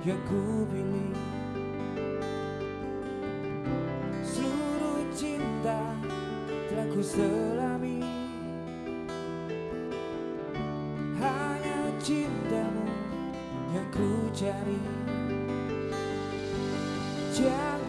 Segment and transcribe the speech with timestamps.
[0.00, 1.12] yang ku pilih
[4.24, 5.92] Seluruh cinta
[6.72, 8.00] telah ku selami.
[11.20, 12.88] Hanya cintamu
[13.76, 14.80] yang ku cari.
[17.36, 17.79] Jangan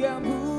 [0.00, 0.49] 敢不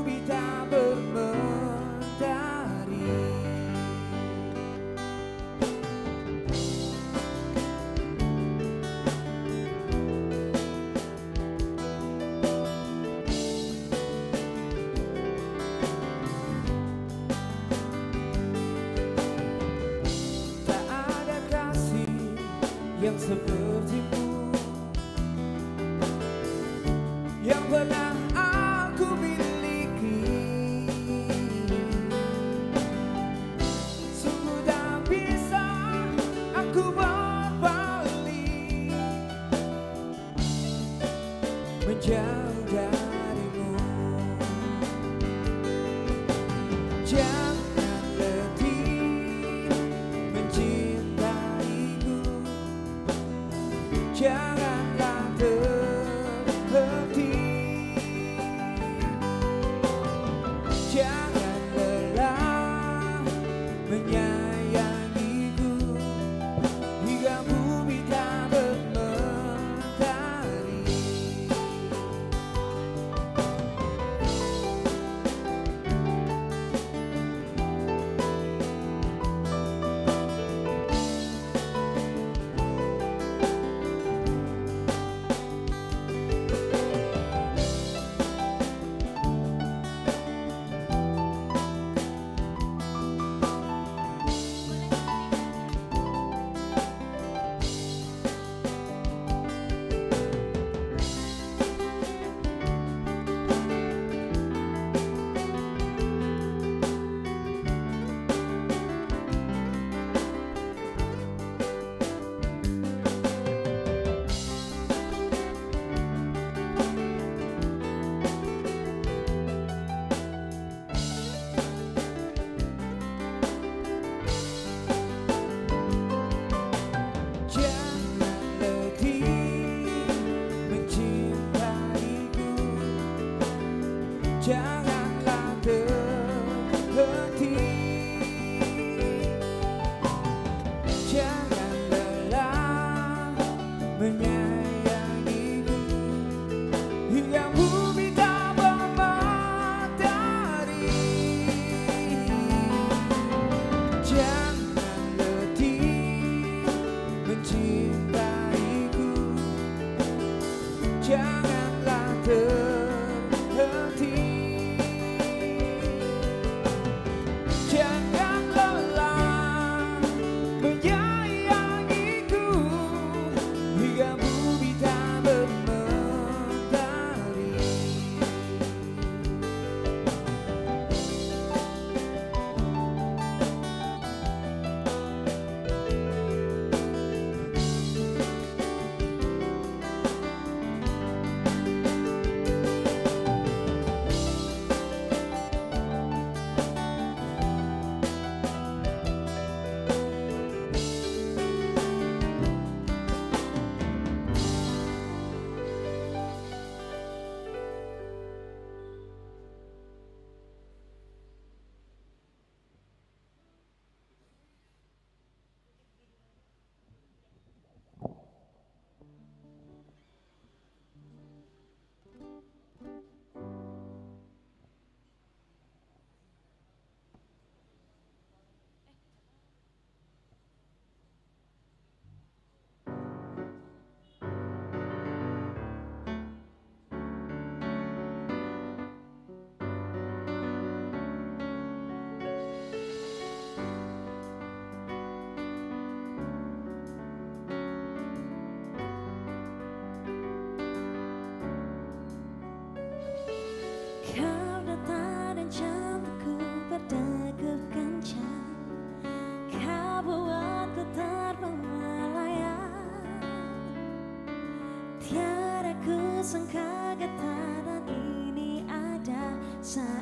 [266.22, 270.01] sangka getaran ini ada saat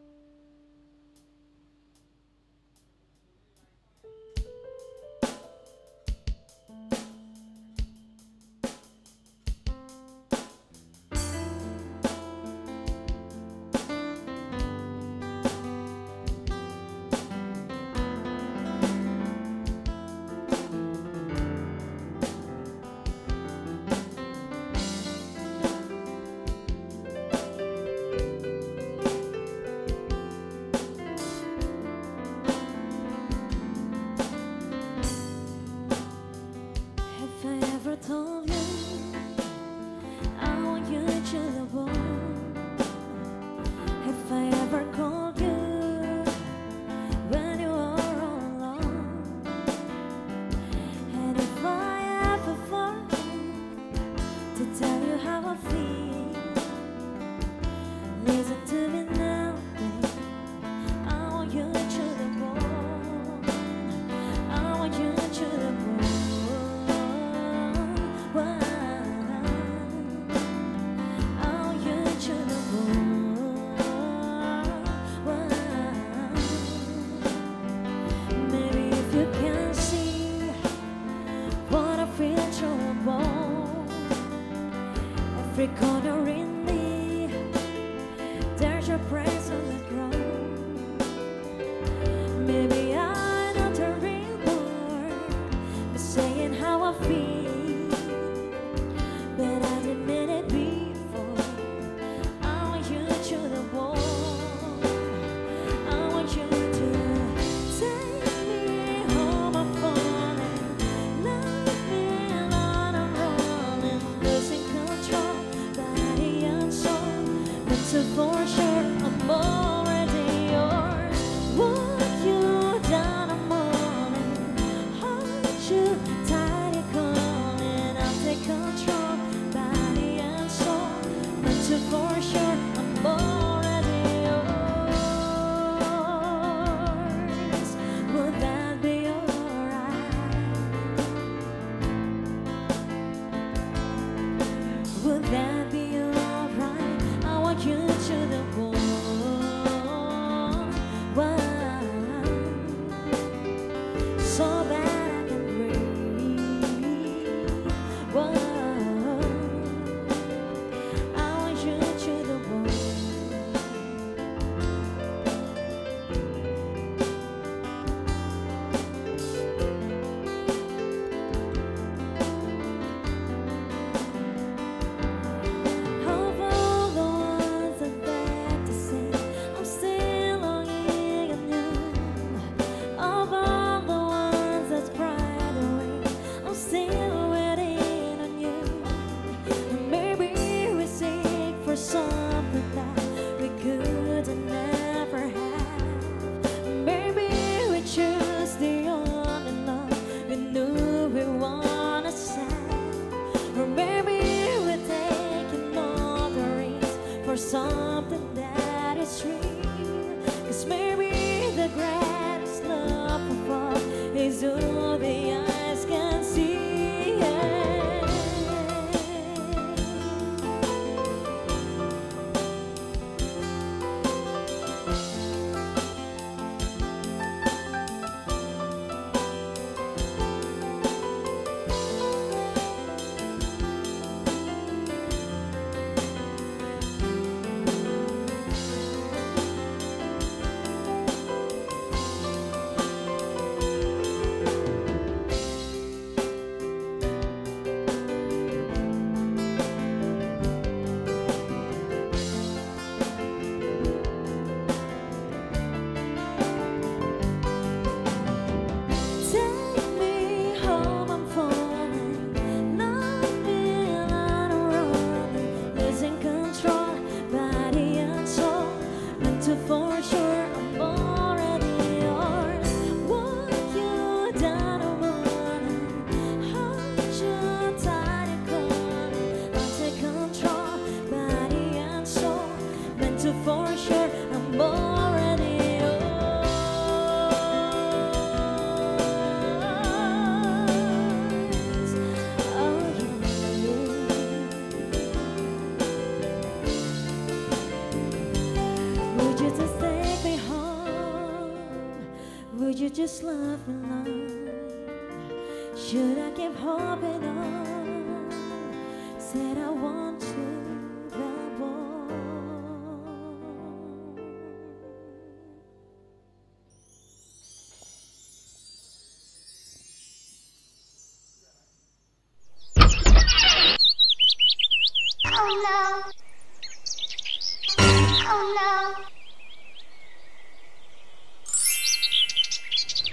[303.01, 304.00] just love and.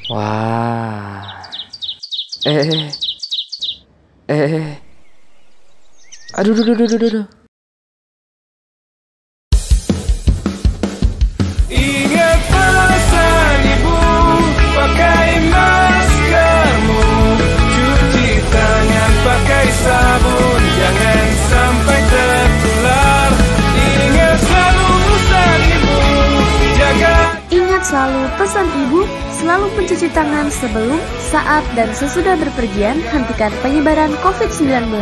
[0.09, 1.45] Wah.
[2.47, 2.89] Eh.
[4.29, 4.55] Eh.
[4.57, 4.77] Eh.
[6.33, 7.38] Aduh, aduh, aduh, aduh, aduh.
[31.79, 34.99] Dan sesudah berpergian, hentikan penyebaran COVID-19.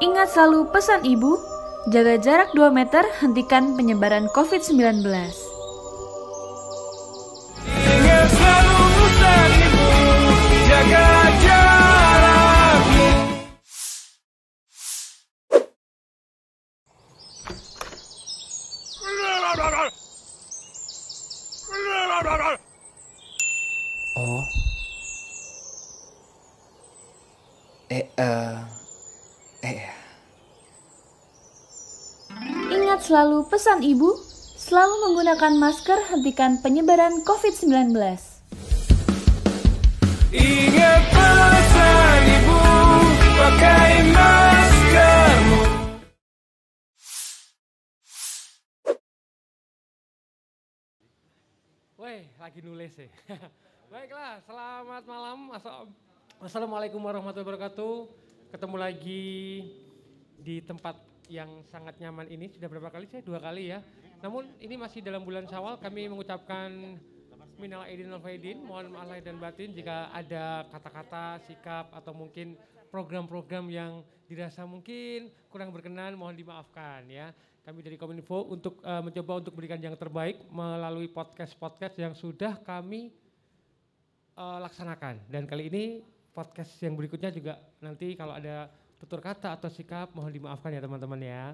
[0.00, 1.36] Ingat selalu pesan ibu,
[1.88, 5.53] jaga jarak 2 meter, hentikan penyebaran COVID-19.
[33.14, 34.10] Selalu pesan ibu,
[34.58, 37.94] selalu menggunakan masker, hentikan penyebaran COVID-19.
[40.34, 42.58] Ingat pesan ibu
[43.38, 45.62] Pakai maskermu
[52.02, 53.06] Weh, lagi nulis sih.
[53.94, 55.38] Baiklah, selamat malam.
[55.54, 55.86] Assal-
[56.42, 57.94] Assalamualaikum warahmatullahi wabarakatuh.
[58.50, 59.22] Ketemu lagi
[60.34, 62.50] di tempat yang sangat nyaman ini.
[62.52, 63.20] Sudah berapa kali sih?
[63.24, 63.80] Dua kali ya.
[64.20, 65.76] Namun ini masih dalam bulan Syawal.
[65.80, 66.96] Kami mengucapkan
[67.58, 68.62] minal aidin wal faidin.
[68.64, 72.58] Mohon maaf lahir dan batin jika ada kata-kata, sikap atau mungkin
[72.90, 77.34] program-program yang dirasa mungkin kurang berkenan mohon dimaafkan ya.
[77.64, 83.08] Kami dari Kominfo untuk eh, mencoba untuk berikan yang terbaik melalui podcast-podcast yang sudah kami
[84.36, 85.24] eh, laksanakan.
[85.28, 85.84] Dan kali ini
[86.34, 88.68] podcast yang berikutnya juga nanti kalau ada
[89.04, 91.44] tutur kata atau sikap mohon dimaafkan ya teman-teman ya.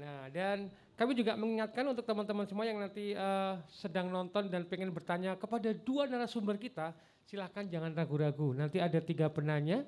[0.00, 4.88] Nah dan kami juga mengingatkan untuk teman-teman semua yang nanti eh, sedang nonton dan pengen
[4.88, 6.96] bertanya kepada dua narasumber kita,
[7.28, 8.56] silahkan jangan ragu-ragu.
[8.56, 9.84] Nanti ada tiga penanya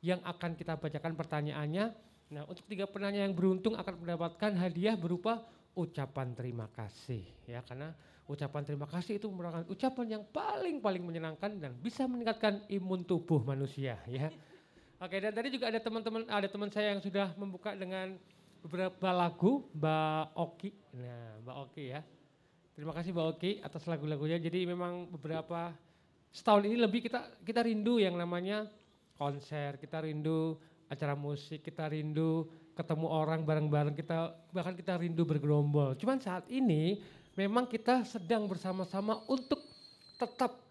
[0.00, 1.92] yang akan kita bacakan pertanyaannya.
[2.32, 5.44] Nah untuk tiga penanya yang beruntung akan mendapatkan hadiah berupa
[5.76, 7.96] ucapan terima kasih ya karena
[8.28, 13.44] ucapan terima kasih itu merupakan ucapan yang paling paling menyenangkan dan bisa meningkatkan imun tubuh
[13.44, 14.32] manusia ya.
[15.02, 18.14] Oke dan tadi juga ada teman-teman ada teman saya yang sudah membuka dengan
[18.62, 20.70] beberapa lagu Mbak Oki.
[20.94, 22.06] Nah Mbak Oki ya.
[22.78, 24.38] Terima kasih Mbak Oki atas lagu-lagunya.
[24.38, 25.74] Jadi memang beberapa
[26.30, 28.70] setahun ini lebih kita kita rindu yang namanya
[29.18, 30.54] konser, kita rindu
[30.86, 32.46] acara musik, kita rindu
[32.78, 35.98] ketemu orang bareng-bareng, kita bahkan kita rindu bergerombol.
[35.98, 37.02] Cuman saat ini
[37.34, 39.58] memang kita sedang bersama-sama untuk
[40.14, 40.62] tetap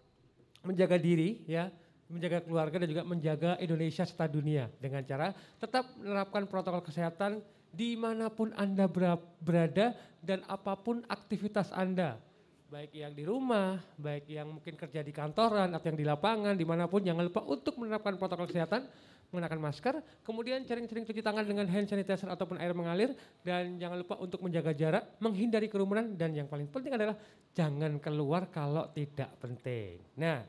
[0.64, 1.68] menjaga diri ya,
[2.12, 7.40] menjaga keluarga dan juga menjaga Indonesia serta dunia dengan cara tetap menerapkan protokol kesehatan
[7.72, 12.20] di mana pun Anda bera- berada dan apa pun aktivitas Anda.
[12.68, 16.64] Baik yang di rumah, baik yang mungkin kerja di kantoran atau yang di lapangan, di
[16.64, 18.88] mana pun jangan lupa untuk menerapkan protokol kesehatan,
[19.28, 19.94] mengenakan masker,
[20.24, 23.12] kemudian sering-sering cuci tangan dengan hand sanitizer ataupun air mengalir,
[23.44, 27.12] dan jangan lupa untuk menjaga jarak, menghindari kerumunan, dan yang paling penting adalah
[27.52, 30.00] jangan keluar kalau tidak penting.
[30.16, 30.40] Nah,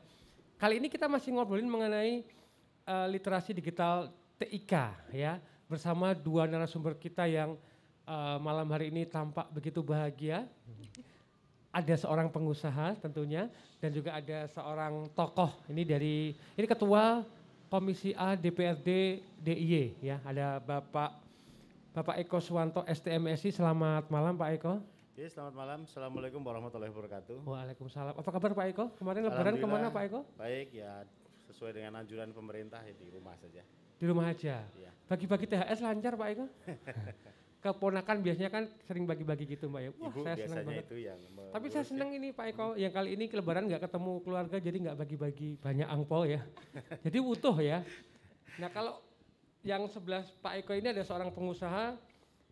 [0.64, 2.24] kali ini kita masih ngobrolin mengenai
[2.88, 4.08] eh, literasi digital
[4.40, 4.72] TIK
[5.12, 5.36] ya,
[5.68, 7.60] bersama dua narasumber kita yang
[8.08, 10.48] eh, malam hari ini tampak begitu bahagia.
[11.68, 17.20] Ada seorang pengusaha tentunya dan juga ada seorang tokoh ini dari ini ketua
[17.68, 20.16] Komisi A DPRD DIY ya.
[20.24, 21.18] Ada Bapak
[21.92, 23.52] Bapak Eko Suwanto STMSI.
[23.52, 24.93] Selamat malam Pak Eko.
[25.14, 25.78] Ya, selamat malam.
[25.86, 27.46] Assalamualaikum warahmatullahi wabarakatuh.
[27.46, 28.18] Waalaikumsalam.
[28.18, 28.84] Apa kabar Pak Eko?
[28.98, 30.26] Kemarin lebaran ke mana Pak Eko?
[30.34, 31.06] Baik, ya
[31.46, 33.62] sesuai dengan anjuran pemerintah ya di rumah saja.
[33.94, 34.66] Di rumah aja.
[34.74, 34.90] Iya.
[35.06, 36.46] Bagi-bagi THS lancar Pak Eko?
[37.62, 39.90] Keponakan biasanya kan sering bagi-bagi gitu Mbak ya.
[39.94, 40.84] Wah Ibu saya senang biasanya banget.
[40.90, 41.18] itu yang
[41.54, 41.88] Tapi saya ya.
[41.94, 45.88] senang ini Pak Eko, yang kali ini lebaran nggak ketemu keluarga jadi nggak bagi-bagi banyak
[45.94, 46.42] angpau ya.
[47.06, 47.86] jadi utuh ya.
[48.58, 48.98] Nah kalau
[49.62, 51.94] yang sebelah Pak Eko ini ada seorang pengusaha,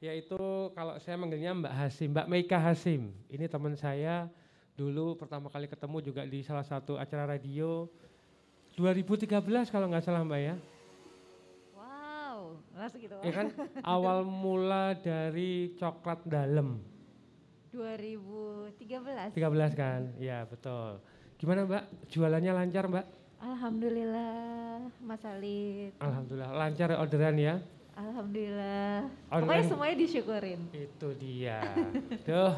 [0.03, 0.35] yaitu
[0.75, 3.15] kalau saya manggilnya Mbak Hasim, Mbak Meika Hasim.
[3.31, 4.27] Ini teman saya
[4.75, 7.87] dulu pertama kali ketemu juga di salah satu acara radio
[8.75, 9.39] 2013
[9.71, 10.55] kalau nggak salah Mbak ya.
[11.79, 13.15] Wow, langsung gitu.
[13.23, 13.47] Ya kan
[13.87, 16.83] awal mula dari coklat dalam
[17.71, 19.39] 2013.
[19.39, 20.99] 13 kan, ya betul.
[21.39, 23.07] Gimana Mbak, jualannya lancar Mbak?
[23.39, 25.95] Alhamdulillah, Mas Alit.
[26.03, 27.63] Alhamdulillah lancar orderan ya.
[27.93, 29.09] Alhamdulillah.
[29.29, 29.43] Online.
[29.45, 30.61] Pokoknya semuanya disyukurin.
[30.73, 31.61] Itu dia.
[32.29, 32.57] Duh.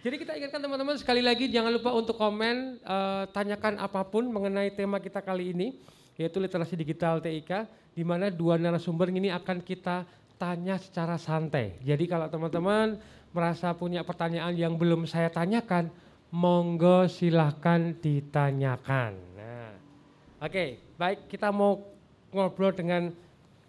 [0.00, 4.72] Jadi kita ingatkan teman-teman sekali lagi jangan lupa untuk komen, eh, tanyakan apa pun mengenai
[4.72, 5.76] tema kita kali ini,
[6.16, 10.08] yaitu literasi digital TIK, di mana dua narasumber ini akan kita
[10.40, 11.76] tanya secara santai.
[11.84, 12.96] Jadi kalau teman-teman
[13.36, 15.92] merasa punya pertanyaan yang belum saya tanyakan,
[16.32, 19.12] monggo silahkan ditanyakan.
[19.36, 19.76] Nah,
[20.40, 21.84] oke, baik kita mau
[22.32, 23.12] ngobrol dengan,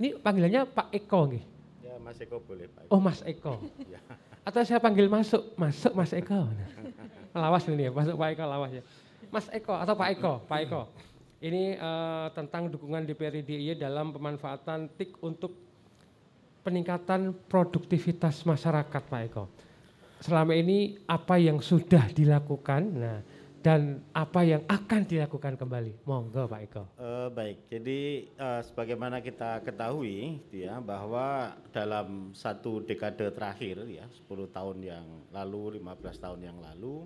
[0.01, 1.43] ini panggilannya Pak Eko nih.
[1.85, 2.89] Ya Mas Eko boleh Pak.
[2.89, 3.61] Oh Mas Eko.
[3.93, 4.01] Ya.
[4.41, 6.49] Atau saya panggil masuk, masuk Mas Eko.
[7.37, 8.83] lawas ini ya, masuk Pak Eko lawas ya.
[9.29, 10.81] Mas Eko atau Pak Eko, Pak Eko.
[11.41, 15.53] Ini eh, tentang dukungan DPR DIY dalam pemanfaatan TIK untuk
[16.65, 19.45] peningkatan produktivitas masyarakat Pak Eko.
[20.21, 23.17] Selama ini apa yang sudah dilakukan, nah
[23.61, 26.01] dan apa yang akan dilakukan kembali.
[26.09, 26.83] Monggo Pak Eko.
[26.97, 34.49] Eh, baik, jadi eh, sebagaimana kita ketahui ya bahwa dalam satu dekade terakhir ya 10
[34.49, 37.05] tahun yang lalu, 15 tahun yang lalu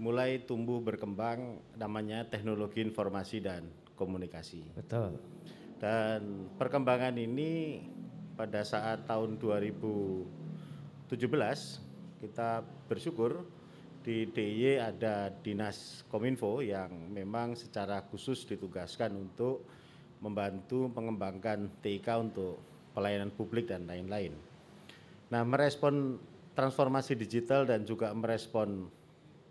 [0.00, 4.64] mulai tumbuh berkembang namanya teknologi informasi dan komunikasi.
[4.72, 5.20] Betul.
[5.76, 7.84] Dan perkembangan ini
[8.36, 11.08] pada saat tahun 2017
[12.20, 13.59] kita bersyukur
[14.00, 19.68] di DIY ada Dinas Kominfo yang memang secara khusus ditugaskan untuk
[20.24, 22.56] membantu mengembangkan TIK untuk
[22.96, 24.32] pelayanan publik dan lain-lain.
[25.28, 26.16] Nah, merespon
[26.56, 28.88] transformasi digital dan juga merespon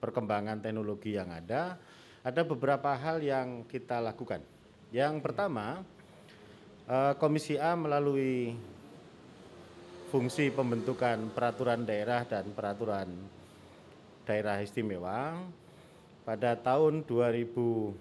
[0.02, 1.78] perkembangan teknologi yang ada,
[2.26, 4.42] ada beberapa hal yang kita lakukan.
[4.90, 5.86] Yang pertama,
[6.90, 8.58] eh, Komisi A melalui
[10.10, 13.39] fungsi pembentukan peraturan daerah dan peraturan
[14.30, 15.42] daerah istimewa
[16.22, 17.98] pada tahun 2018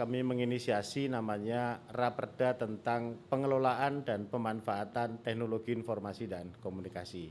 [0.00, 7.28] kami menginisiasi namanya Raperda tentang pengelolaan dan pemanfaatan teknologi informasi dan komunikasi.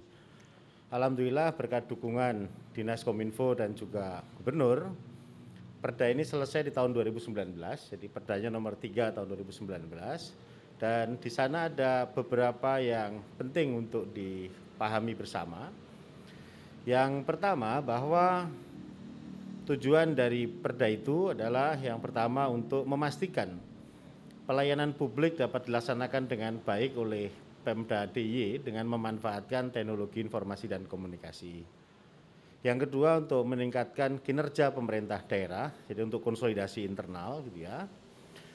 [0.94, 2.46] Alhamdulillah berkat dukungan
[2.78, 4.94] Dinas Kominfo dan juga Gubernur,
[5.78, 7.58] Perda ini selesai di tahun 2019,
[7.94, 9.90] jadi Perdanya nomor 3 tahun 2019
[10.78, 15.70] dan di sana ada beberapa yang penting untuk dipahami bersama.
[16.88, 18.48] Yang pertama bahwa
[19.68, 23.60] tujuan dari Perda itu adalah yang pertama untuk memastikan
[24.48, 27.28] pelayanan publik dapat dilaksanakan dengan baik oleh
[27.68, 31.68] Pemda DIY dengan memanfaatkan teknologi informasi dan komunikasi.
[32.64, 37.84] Yang kedua untuk meningkatkan kinerja pemerintah daerah, jadi untuk konsolidasi internal gitu ya.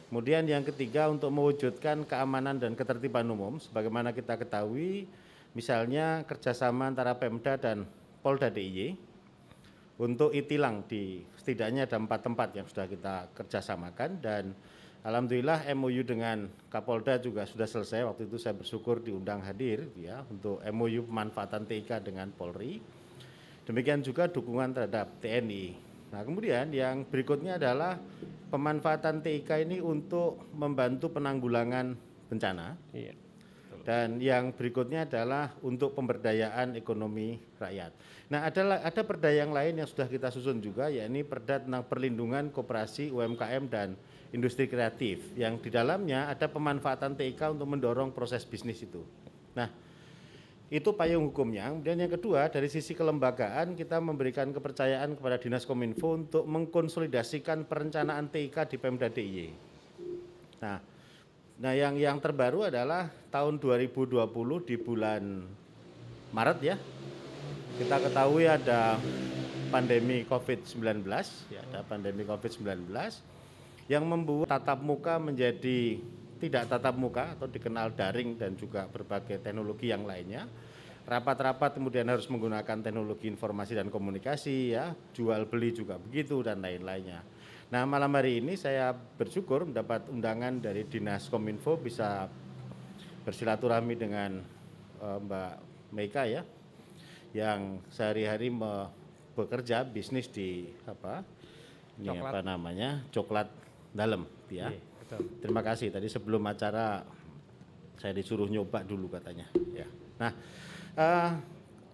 [0.08, 5.04] Kemudian yang ketiga untuk mewujudkan keamanan dan ketertiban umum, sebagaimana kita ketahui,
[5.52, 7.84] misalnya kerjasama antara Pemda dan
[8.22, 8.94] Polda DIY
[9.98, 14.54] untuk itilang di setidaknya ada empat tempat yang sudah kita kerjasamakan dan
[15.02, 18.06] Alhamdulillah MOU dengan Kapolda juga sudah selesai.
[18.06, 22.78] Waktu itu saya bersyukur diundang hadir ya untuk MOU pemanfaatan TIK dengan Polri.
[23.66, 25.74] Demikian juga dukungan terhadap TNI.
[26.14, 27.98] Nah kemudian yang berikutnya adalah
[28.54, 31.98] pemanfaatan TIK ini untuk membantu penanggulangan
[32.30, 32.78] bencana.
[32.94, 33.21] Iya.
[33.82, 37.90] Dan yang berikutnya adalah untuk pemberdayaan ekonomi rakyat.
[38.30, 42.54] Nah, ada ada perda yang lain yang sudah kita susun juga, yakni perda tentang perlindungan
[42.54, 43.98] koperasi UMKM dan
[44.30, 49.02] industri kreatif, yang di dalamnya ada pemanfaatan TIK untuk mendorong proses bisnis itu.
[49.52, 49.68] Nah,
[50.72, 51.68] itu payung hukumnya.
[51.68, 58.32] Kemudian yang kedua, dari sisi kelembagaan kita memberikan kepercayaan kepada Dinas Kominfo untuk mengkonsolidasikan perencanaan
[58.32, 59.52] TIK di Pemda DIY.
[60.64, 60.91] Nah,
[61.62, 64.18] Nah, yang yang terbaru adalah tahun 2020
[64.66, 65.46] di bulan
[66.34, 66.74] Maret ya.
[67.78, 68.98] Kita ketahui ada
[69.70, 71.06] pandemi Covid-19,
[71.54, 72.90] ya, ada pandemi Covid-19
[73.86, 76.02] yang membuat tatap muka menjadi
[76.42, 80.50] tidak tatap muka atau dikenal daring dan juga berbagai teknologi yang lainnya.
[81.06, 87.22] Rapat-rapat kemudian harus menggunakan teknologi informasi dan komunikasi ya, jual beli juga begitu dan lain-lainnya.
[87.72, 92.28] Nah malam hari ini saya bersyukur mendapat undangan dari Dinas Kominfo bisa
[93.24, 94.44] bersilaturahmi dengan
[95.00, 95.52] eh, Mbak
[95.96, 96.44] Meika ya,
[97.32, 98.52] yang sehari-hari
[99.32, 101.24] bekerja bisnis di apa
[101.96, 102.28] ini Coklat.
[102.28, 103.48] apa namanya coklat
[103.96, 104.68] dalam ya.
[104.68, 105.20] Iya, betul.
[105.40, 107.00] Terima kasih tadi sebelum acara
[107.96, 109.48] saya disuruh nyoba dulu katanya.
[109.72, 109.88] Ya.
[110.20, 110.32] Nah,
[110.92, 111.30] eh,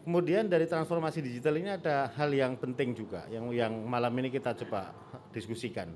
[0.03, 4.59] kemudian dari transformasi digital ini ada hal yang penting juga yang yang malam ini kita
[4.65, 4.91] coba
[5.33, 5.91] diskusikan.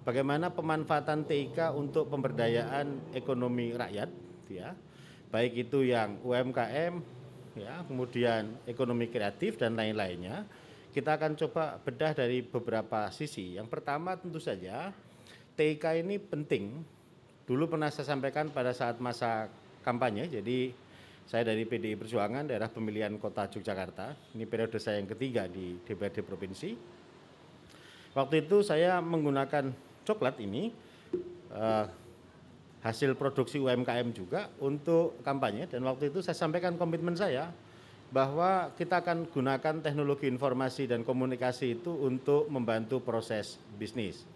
[0.00, 4.08] Bagaimana pemanfaatan TIK untuk pemberdayaan ekonomi rakyat,
[4.48, 4.72] ya,
[5.28, 6.94] baik itu yang UMKM,
[7.54, 10.48] ya, kemudian ekonomi kreatif dan lain-lainnya.
[10.90, 13.54] Kita akan coba bedah dari beberapa sisi.
[13.54, 14.90] Yang pertama tentu saja
[15.54, 16.82] TIK ini penting.
[17.46, 19.46] Dulu pernah saya sampaikan pada saat masa
[19.86, 20.26] kampanye.
[20.26, 20.74] Jadi
[21.30, 24.34] saya dari PDI Perjuangan daerah pemilihan Kota Yogyakarta.
[24.34, 26.99] Ini periode saya yang ketiga di DPRD provinsi.
[28.10, 29.70] Waktu itu saya menggunakan
[30.02, 30.74] coklat ini
[31.54, 31.86] eh,
[32.80, 37.52] hasil produksi UMKM juga untuk kampanye dan waktu itu saya sampaikan komitmen saya
[38.10, 44.26] bahwa kita akan gunakan teknologi informasi dan komunikasi itu untuk membantu proses bisnis.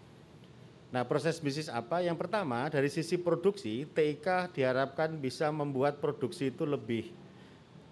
[0.95, 1.99] Nah, proses bisnis apa?
[1.99, 7.11] Yang pertama, dari sisi produksi, TIK diharapkan bisa membuat produksi itu lebih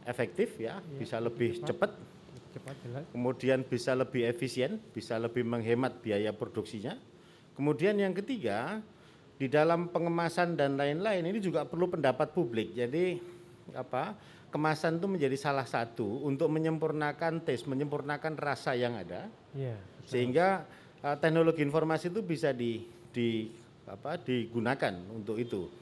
[0.08, 1.92] efektif ya, bisa lebih cepat, Cepat
[2.62, 3.04] jelas.
[3.10, 6.98] kemudian bisa lebih efisien, bisa lebih menghemat biaya produksinya.
[7.54, 8.82] Kemudian yang ketiga,
[9.38, 12.74] di dalam pengemasan dan lain-lain ini juga perlu pendapat publik.
[12.78, 13.18] Jadi
[13.74, 14.18] apa?
[14.54, 19.26] Kemasan itu menjadi salah satu untuk menyempurnakan taste, menyempurnakan rasa yang ada
[19.58, 19.74] Iya.
[20.06, 20.70] sehingga
[21.02, 23.50] uh, teknologi informasi itu bisa di, di
[23.90, 25.74] apa digunakan untuk itu.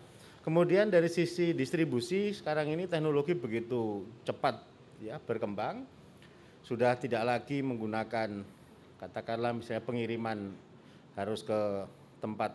[0.42, 4.64] Kemudian dari sisi distribusi sekarang ini teknologi begitu cepat
[5.04, 5.86] ya berkembang
[6.62, 8.46] sudah tidak lagi menggunakan
[9.02, 10.54] katakanlah misalnya pengiriman
[11.18, 11.60] harus ke
[12.22, 12.54] tempat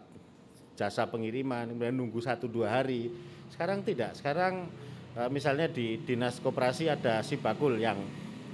[0.79, 3.11] jasa pengiriman kemudian nunggu satu dua hari
[3.51, 4.71] sekarang tidak sekarang
[5.19, 7.99] eh, misalnya di dinas koperasi ada sibakul yang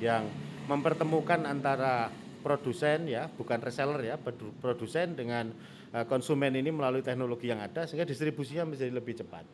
[0.01, 0.27] yang
[0.71, 2.09] mempertemukan antara
[2.43, 5.51] produsen ya bukan reseller ya produ- produsen dengan
[5.93, 9.45] eh, konsumen ini melalui teknologi yang ada sehingga distribusinya menjadi lebih cepat.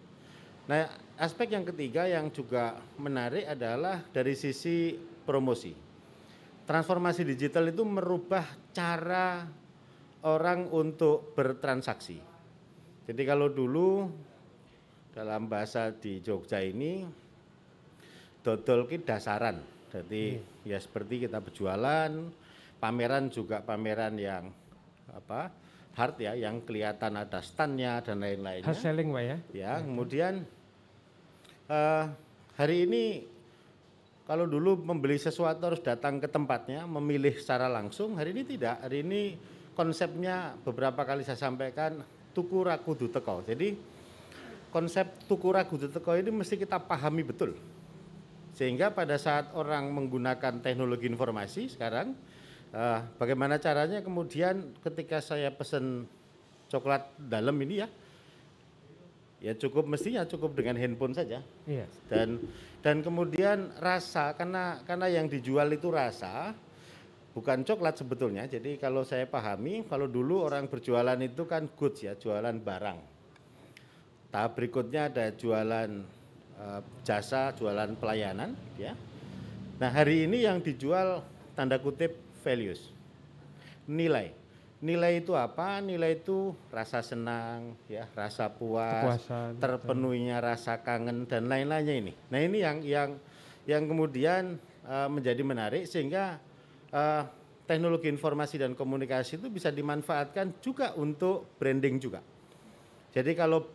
[0.68, 0.84] Nah,
[1.16, 5.87] aspek yang ketiga yang juga menarik adalah dari sisi promosi.
[6.68, 8.44] Transformasi digital itu merubah
[8.76, 9.48] cara
[10.28, 12.20] orang untuk bertransaksi.
[13.08, 14.04] Jadi kalau dulu
[15.16, 17.08] dalam bahasa di Jogja ini
[18.44, 19.64] dodol ki dasaran.
[19.88, 20.36] Jadi
[20.68, 22.12] ya seperti kita berjualan,
[22.76, 24.52] pameran juga pameran yang
[25.08, 25.48] apa?
[25.98, 28.70] hard ya, yang kelihatan ada standnya dan lain-lainnya.
[28.70, 29.36] Hard selling Pak ya.
[29.50, 30.46] Ya, kemudian
[31.66, 32.04] eh,
[32.54, 33.26] hari ini
[34.28, 38.84] kalau dulu membeli sesuatu harus datang ke tempatnya, memilih secara langsung, hari ini tidak.
[38.84, 39.40] Hari ini
[39.72, 42.04] konsepnya beberapa kali saya sampaikan
[42.36, 43.40] tuku raku teko.
[43.48, 43.72] Jadi
[44.68, 47.56] konsep tuku raku teko ini mesti kita pahami betul.
[48.52, 52.12] Sehingga pada saat orang menggunakan teknologi informasi sekarang
[52.76, 56.04] eh, bagaimana caranya kemudian ketika saya pesen
[56.68, 57.88] coklat dalam ini ya
[59.38, 61.86] ya cukup mestinya cukup dengan handphone saja Iya.
[62.10, 62.42] dan
[62.78, 66.54] dan kemudian rasa karena karena yang dijual itu rasa
[67.34, 68.46] bukan coklat sebetulnya.
[68.46, 72.98] Jadi kalau saya pahami kalau dulu orang berjualan itu kan goods ya jualan barang.
[74.30, 75.90] Tahap berikutnya ada jualan
[76.58, 78.94] eh, jasa jualan pelayanan ya.
[79.78, 81.22] Nah hari ini yang dijual
[81.58, 82.14] tanda kutip
[82.46, 82.94] values
[83.90, 84.37] nilai
[84.78, 89.58] nilai itu apa nilai itu rasa senang ya rasa puas Kepuasan.
[89.58, 92.12] terpenuhinya rasa kangen dan lain-lainnya ini.
[92.30, 93.10] Nah ini yang yang
[93.66, 94.54] yang kemudian
[94.86, 96.38] eh, menjadi menarik sehingga
[96.94, 97.22] eh,
[97.66, 102.22] teknologi informasi dan komunikasi itu bisa dimanfaatkan juga untuk branding juga.
[103.12, 103.66] Jadi kalau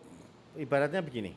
[0.55, 1.35] ibaratnya begini,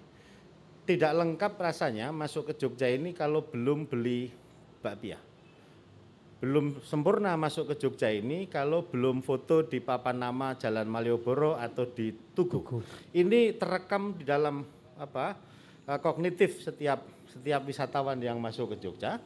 [0.87, 4.31] tidak lengkap rasanya masuk ke Jogja ini kalau belum beli
[4.81, 5.26] bakpia.
[6.47, 11.91] Belum sempurna masuk ke Jogja ini kalau belum foto di papan nama Jalan Malioboro atau
[11.91, 12.63] di Tugu.
[13.11, 14.63] Ini terekam di dalam
[14.95, 15.35] apa
[15.91, 19.19] eh, kognitif setiap setiap wisatawan yang masuk ke Jogja,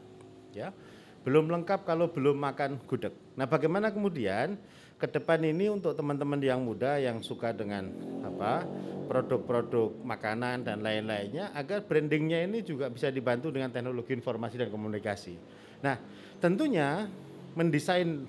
[0.56, 0.72] ya.
[1.20, 3.12] Belum lengkap kalau belum makan gudeg.
[3.36, 4.56] Nah, bagaimana kemudian
[4.96, 7.92] ke depan ini untuk teman-teman yang muda yang suka dengan
[8.24, 8.64] apa
[9.12, 15.36] produk-produk makanan dan lain-lainnya agar brandingnya ini juga bisa dibantu dengan teknologi informasi dan komunikasi.
[15.84, 15.96] Nah,
[16.40, 17.06] tentunya
[17.54, 18.24] mendesain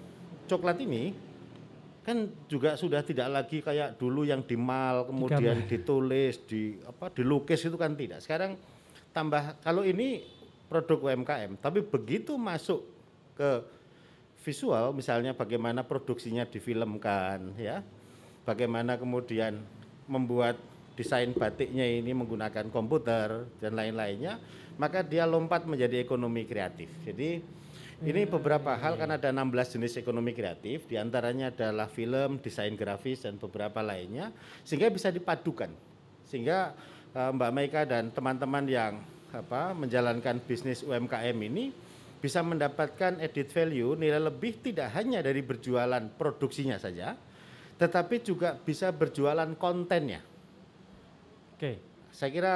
[0.46, 1.16] coklat ini
[2.02, 7.62] kan juga sudah tidak lagi kayak dulu yang di mal kemudian ditulis di apa dilukis
[7.62, 8.26] itu kan tidak.
[8.26, 8.58] Sekarang
[9.14, 10.26] tambah kalau ini
[10.66, 12.84] produk UMKM, tapi begitu masuk
[13.38, 13.64] ke
[14.42, 17.86] visual misalnya bagaimana produksinya difilmkan ya.
[18.42, 19.62] Bagaimana kemudian
[20.10, 20.58] membuat
[20.98, 24.42] desain batiknya ini menggunakan komputer dan lain-lainnya,
[24.82, 26.90] maka dia lompat menjadi ekonomi kreatif.
[27.06, 27.61] Jadi
[28.02, 33.22] ini beberapa hal kan ada 16 jenis ekonomi kreatif, di antaranya adalah film, desain grafis
[33.22, 34.34] dan beberapa lainnya,
[34.66, 35.70] sehingga bisa dipadukan,
[36.26, 36.74] sehingga
[37.14, 38.94] eh, Mbak Maika dan teman-teman yang
[39.32, 41.72] apa menjalankan bisnis UMKM ini
[42.20, 47.14] bisa mendapatkan added value nilai lebih tidak hanya dari berjualan produksinya saja,
[47.78, 50.22] tetapi juga bisa berjualan kontennya.
[51.58, 51.82] Oke.
[52.12, 52.56] Saya kira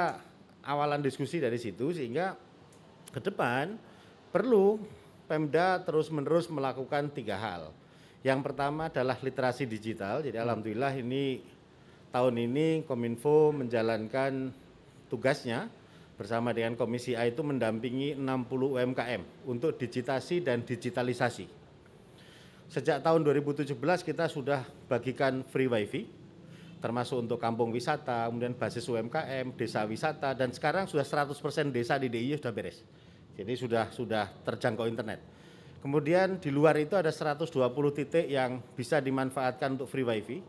[0.66, 2.34] awalan diskusi dari situ sehingga
[3.10, 3.74] ke depan
[4.34, 4.78] perlu
[5.26, 7.74] Pemda terus-menerus melakukan tiga hal.
[8.22, 10.22] Yang pertama adalah literasi digital.
[10.22, 11.42] Jadi alhamdulillah ini
[12.14, 14.50] tahun ini Kominfo menjalankan
[15.10, 15.70] tugasnya
[16.16, 21.46] bersama dengan Komisi A itu mendampingi 60 UMKM untuk digitasi dan digitalisasi.
[22.66, 26.26] Sejak tahun 2017 kita sudah bagikan free wifi
[26.80, 31.34] termasuk untuk kampung wisata, kemudian basis UMKM, desa wisata dan sekarang sudah 100%
[31.72, 32.84] desa di DIY sudah beres.
[33.36, 35.20] Jadi sudah sudah terjangkau internet.
[35.84, 37.52] Kemudian di luar itu ada 120
[37.94, 40.40] titik yang bisa dimanfaatkan untuk free wifi.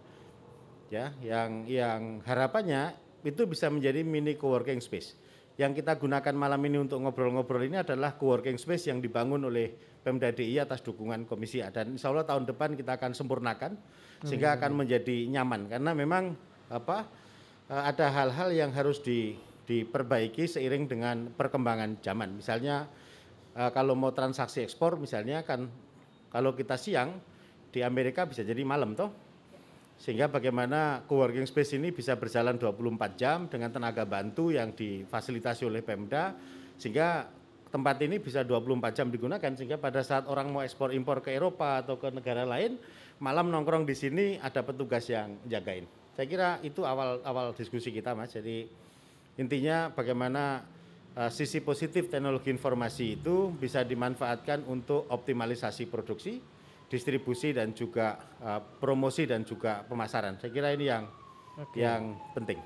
[0.88, 2.96] Ya, yang yang harapannya
[3.28, 5.20] itu bisa menjadi mini co-working space.
[5.60, 9.74] Yang kita gunakan malam ini untuk ngobrol-ngobrol ini adalah co-working space yang dibangun oleh
[10.08, 13.76] Pemda DIY atas dukungan Komisi A dan insya Allah tahun depan kita akan sempurnakan
[14.24, 16.32] sehingga akan menjadi nyaman karena memang
[16.72, 17.04] apa
[17.68, 19.36] eh, ada hal-hal yang harus di
[19.68, 22.40] diperbaiki seiring dengan perkembangan zaman.
[22.40, 22.88] Misalnya
[23.54, 25.68] eh, kalau mau transaksi ekspor misalnya kan
[26.32, 27.20] kalau kita siang
[27.70, 29.12] di Amerika bisa jadi malam toh.
[29.98, 35.82] Sehingga bagaimana coworking space ini bisa berjalan 24 jam dengan tenaga bantu yang difasilitasi oleh
[35.82, 36.38] Pemda
[36.78, 37.26] sehingga
[37.74, 41.82] tempat ini bisa 24 jam digunakan sehingga pada saat orang mau ekspor impor ke Eropa
[41.82, 42.78] atau ke negara lain
[43.18, 45.90] malam nongkrong di sini ada petugas yang jagain.
[46.14, 48.34] Saya kira itu awal awal diskusi kita Mas.
[48.34, 48.70] Jadi
[49.38, 50.66] Intinya bagaimana
[51.14, 56.42] uh, sisi positif teknologi informasi itu bisa dimanfaatkan untuk optimalisasi produksi,
[56.90, 60.42] distribusi dan juga uh, promosi dan juga pemasaran.
[60.42, 61.06] Saya kira ini yang
[61.58, 61.78] Oke.
[61.82, 62.58] yang penting.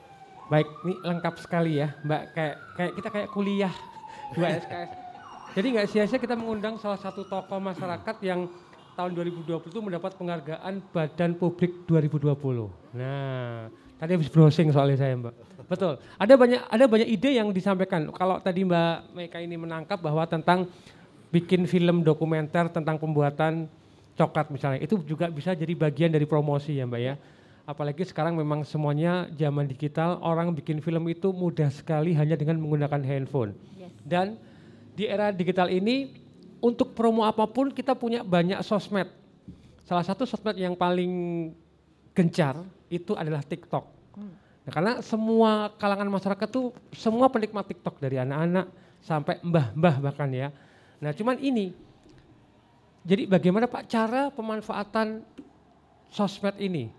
[0.51, 2.23] Baik, ini lengkap sekali ya, Mbak.
[2.35, 3.73] Kayak kayak kita kayak kuliah
[4.35, 4.89] dua SKS.
[5.51, 8.47] Jadi nggak sia-sia kita mengundang salah satu tokoh masyarakat yang
[8.95, 12.95] tahun 2020 itu mendapat penghargaan Badan Publik 2020.
[12.95, 13.67] Nah,
[13.99, 15.35] tadi habis browsing soalnya saya, Mbak.
[15.67, 16.01] Betul.
[16.17, 18.09] Ada banyak ada banyak ide yang disampaikan.
[18.13, 20.69] Kalau tadi Mbak Meka ini menangkap bahwa tentang
[21.31, 23.67] bikin film dokumenter tentang pembuatan
[24.19, 27.15] coklat misalnya, itu juga bisa jadi bagian dari promosi ya, Mbak ya.
[27.63, 32.99] Apalagi sekarang memang semuanya zaman digital, orang bikin film itu mudah sekali hanya dengan menggunakan
[33.05, 33.55] handphone.
[34.03, 34.35] Dan
[34.91, 36.11] di era digital ini
[36.59, 39.07] untuk promo apa pun kita punya banyak sosmed.
[39.87, 41.53] Salah satu sosmed yang paling
[42.11, 42.59] gencar
[42.91, 43.87] itu adalah TikTok.
[44.61, 48.69] Nah, karena semua kalangan masyarakat tuh semua penikmat TikTok dari anak-anak
[49.01, 50.53] sampai mbah-mbah bahkan ya.
[51.01, 51.73] Nah, cuman ini
[53.01, 55.25] jadi bagaimana Pak cara pemanfaatan
[56.13, 56.93] sosmed ini?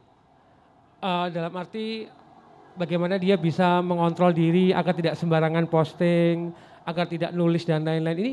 [1.02, 2.10] Eh, dalam arti
[2.74, 6.50] bagaimana dia bisa mengontrol diri agar tidak sembarangan posting,
[6.82, 8.18] agar tidak nulis dan lain-lain.
[8.18, 8.32] Ini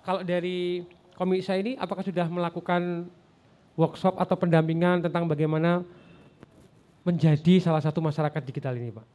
[0.00, 0.84] kalau dari
[1.16, 3.12] komisi ini apakah sudah melakukan
[3.76, 5.84] workshop atau pendampingan tentang bagaimana
[7.00, 9.06] menjadi salah satu masyarakat digital ini, Pak?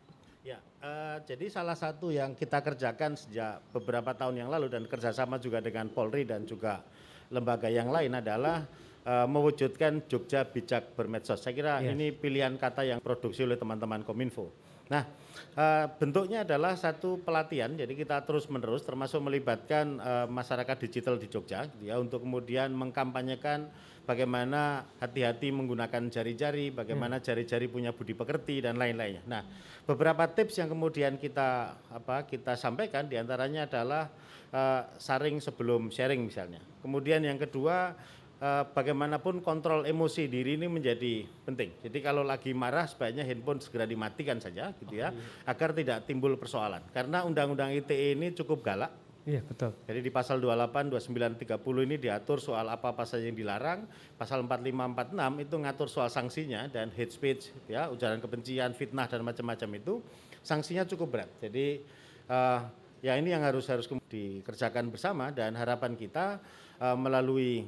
[0.42, 5.38] Ya, eh, jadi salah satu yang kita kerjakan sejak beberapa tahun yang lalu dan kerjasama
[5.38, 6.82] juga dengan Polri dan juga
[7.30, 8.66] lembaga yang lain adalah
[9.06, 11.38] eh, mewujudkan Jogja bijak bermedsos.
[11.38, 11.94] Saya kira Yes.
[11.94, 14.50] ini pilihan kata yang produksi oleh teman-teman Kominfo.
[14.90, 15.06] Nah,
[15.54, 21.30] eh, bentuknya adalah satu pelatihan, jadi kita terus menerus termasuk melibatkan eh, masyarakat digital di
[21.30, 23.70] Jogja, ya, untuk kemudian mengkampanyekan
[24.06, 29.26] bagaimana hati-hati menggunakan jari-jari, bagaimana jari-jari punya budi pekerti dan lain-lainnya.
[29.26, 29.42] Nah,
[29.84, 34.08] beberapa tips yang kemudian kita apa kita sampaikan di antaranya adalah
[34.54, 36.62] eh, saring sebelum sharing misalnya.
[36.86, 37.98] Kemudian yang kedua
[38.38, 41.82] eh, bagaimanapun kontrol emosi diri ini menjadi penting.
[41.82, 45.10] Jadi kalau lagi marah sebaiknya handphone segera dimatikan saja gitu ya
[45.50, 46.86] agar tidak timbul persoalan.
[46.94, 49.05] Karena undang-undang ITE ini cukup galak.
[49.26, 49.74] Iya, betul.
[49.90, 53.90] Jadi di pasal 28, 29, 30 ini diatur soal apa-apa saja yang dilarang.
[54.22, 59.26] Pasal 45, 46 itu ngatur soal sanksinya dan hate speech ya, ujaran kebencian, fitnah dan
[59.26, 60.06] macam-macam itu
[60.46, 61.30] sanksinya cukup berat.
[61.42, 61.82] Jadi
[62.30, 62.60] eh,
[63.02, 66.38] ya ini yang harus harus dikerjakan bersama dan harapan kita
[66.78, 67.66] eh, melalui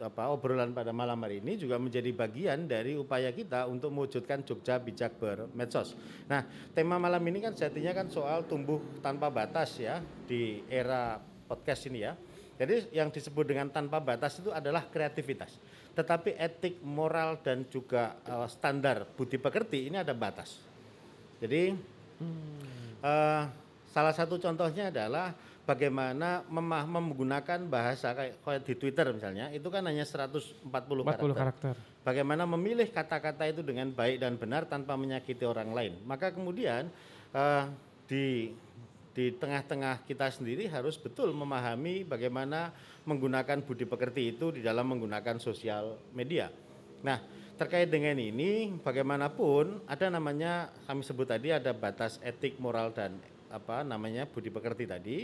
[0.00, 4.80] apa obrolan pada malam hari ini juga menjadi bagian dari upaya kita untuk mewujudkan Jogja
[4.80, 5.92] bijak bermedsos.
[6.26, 11.86] Nah, tema malam ini kan sejatinya kan soal tumbuh tanpa batas ya di era podcast
[11.92, 12.16] ini ya.
[12.56, 15.58] Jadi yang disebut dengan tanpa batas itu adalah kreativitas.
[15.92, 20.56] Tetapi etik, moral dan juga eh, standar budi pekerti ini ada batas.
[21.36, 21.74] Jadi
[23.02, 23.42] eh,
[23.92, 29.86] salah satu contohnya adalah bagaimana memah- menggunakan bahasa kayak, kayak di Twitter misalnya itu kan
[29.86, 31.34] hanya 140 40 karakter.
[31.34, 31.74] karakter.
[32.02, 35.92] Bagaimana memilih kata-kata itu dengan baik dan benar tanpa menyakiti orang lain.
[36.02, 36.90] Maka kemudian
[37.30, 37.64] eh,
[38.10, 38.50] di
[39.12, 42.72] di tengah-tengah kita sendiri harus betul memahami bagaimana
[43.04, 46.48] menggunakan budi pekerti itu di dalam menggunakan sosial media.
[47.04, 47.20] Nah,
[47.60, 53.20] terkait dengan ini bagaimanapun ada namanya kami sebut tadi ada batas etik, moral dan
[53.52, 55.18] apa namanya budi pekerti tadi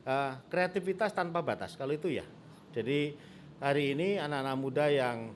[0.00, 2.24] Eh, kreativitas tanpa batas kalau itu ya.
[2.72, 3.12] Jadi
[3.60, 5.28] hari ini anak-anak muda yang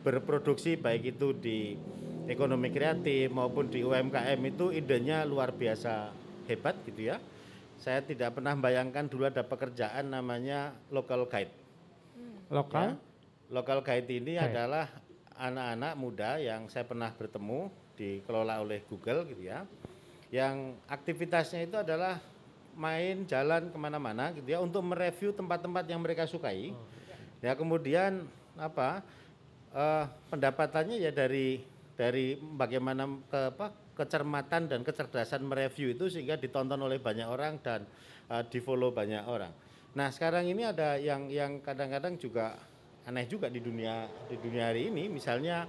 [0.00, 1.76] berproduksi baik itu di
[2.24, 6.16] ekonomi kreatif maupun di UMKM itu idenya luar biasa
[6.48, 7.20] hebat gitu ya.
[7.76, 11.52] Saya tidak pernah bayangkan dulu ada pekerjaan namanya local guide.
[12.48, 12.96] Lokal.
[12.96, 13.52] Ya.
[13.52, 14.48] Local guide ini Guide.
[14.48, 14.88] adalah
[15.36, 17.68] anak-anak muda yang saya pernah bertemu
[18.00, 19.68] dikelola oleh Google gitu ya.
[20.30, 22.18] Yang aktivitasnya itu adalah
[22.76, 26.76] main jalan ke mana-mana gitu ya untuk mereview tempat-tempat yang mereka sukai.
[27.40, 28.28] Ya kemudian
[28.60, 29.00] apa
[29.72, 31.64] eh, pendapatannya ya dari
[31.96, 37.88] dari bagaimana ke apa kecermatan dan kecerdasan mereview itu sehingga ditonton oleh banyak orang dan
[38.28, 39.52] eh, di follow banyak orang.
[39.96, 42.60] Nah sekarang ini ada yang yang kadang-kadang juga
[43.08, 45.64] aneh juga di dunia di dunia hari ini misalnya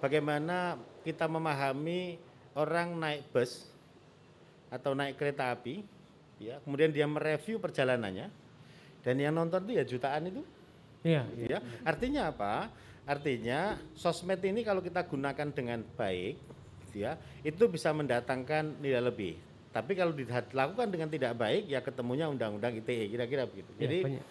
[0.00, 2.16] bagaimana kita memahami
[2.56, 3.73] orang naik bus
[4.74, 5.86] atau naik kereta api
[6.42, 8.26] ya kemudian dia mereview perjalanannya
[9.06, 10.42] dan yang nonton itu ya jutaan itu
[11.04, 11.22] Iya.
[11.36, 11.58] ya.
[11.84, 12.72] Artinya apa?
[13.04, 16.40] Artinya sosmed ini kalau kita gunakan dengan baik,
[16.96, 19.36] ya, itu bisa mendatangkan nilai lebih.
[19.68, 23.68] Tapi kalau dilakukan dengan tidak baik, ya ketemunya undang-undang ITE, kira-kira begitu.
[23.76, 24.22] Iya, Jadi banyak.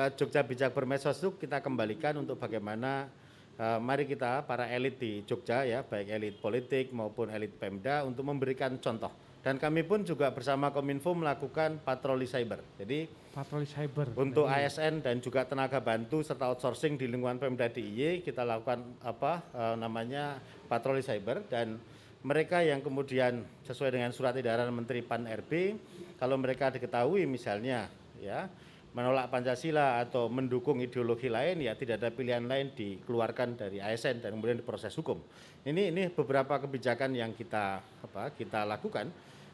[0.00, 3.12] eh, Jogja Bijak Bermedsos itu kita kembalikan untuk bagaimana
[3.60, 8.24] eh, mari kita para elit di Jogja ya, baik elit politik maupun elit Pemda untuk
[8.24, 9.12] memberikan contoh.
[9.42, 12.62] Dan kami pun juga bersama Kominfo melakukan patroli cyber.
[12.78, 14.14] Jadi Patroli cyber.
[14.14, 14.46] untuk.
[14.46, 19.74] ASN dan juga tenaga bantu serta outsourcing di lingkungan Pemda DIY kita lakukan apa eh,
[19.80, 20.38] namanya
[20.70, 21.80] patroli cyber dan
[22.22, 25.74] mereka yang kemudian sesuai dengan surat edaran Menteri Pan RB
[26.22, 27.90] kalau mereka diketahui misalnya
[28.22, 28.46] ya
[28.92, 34.36] menolak Pancasila atau mendukung ideologi lain ya tidak ada pilihan lain dikeluarkan dari ASN dan
[34.36, 35.18] kemudian diproses hukum.
[35.64, 39.08] Ini ini beberapa kebijakan yang kita apa kita lakukan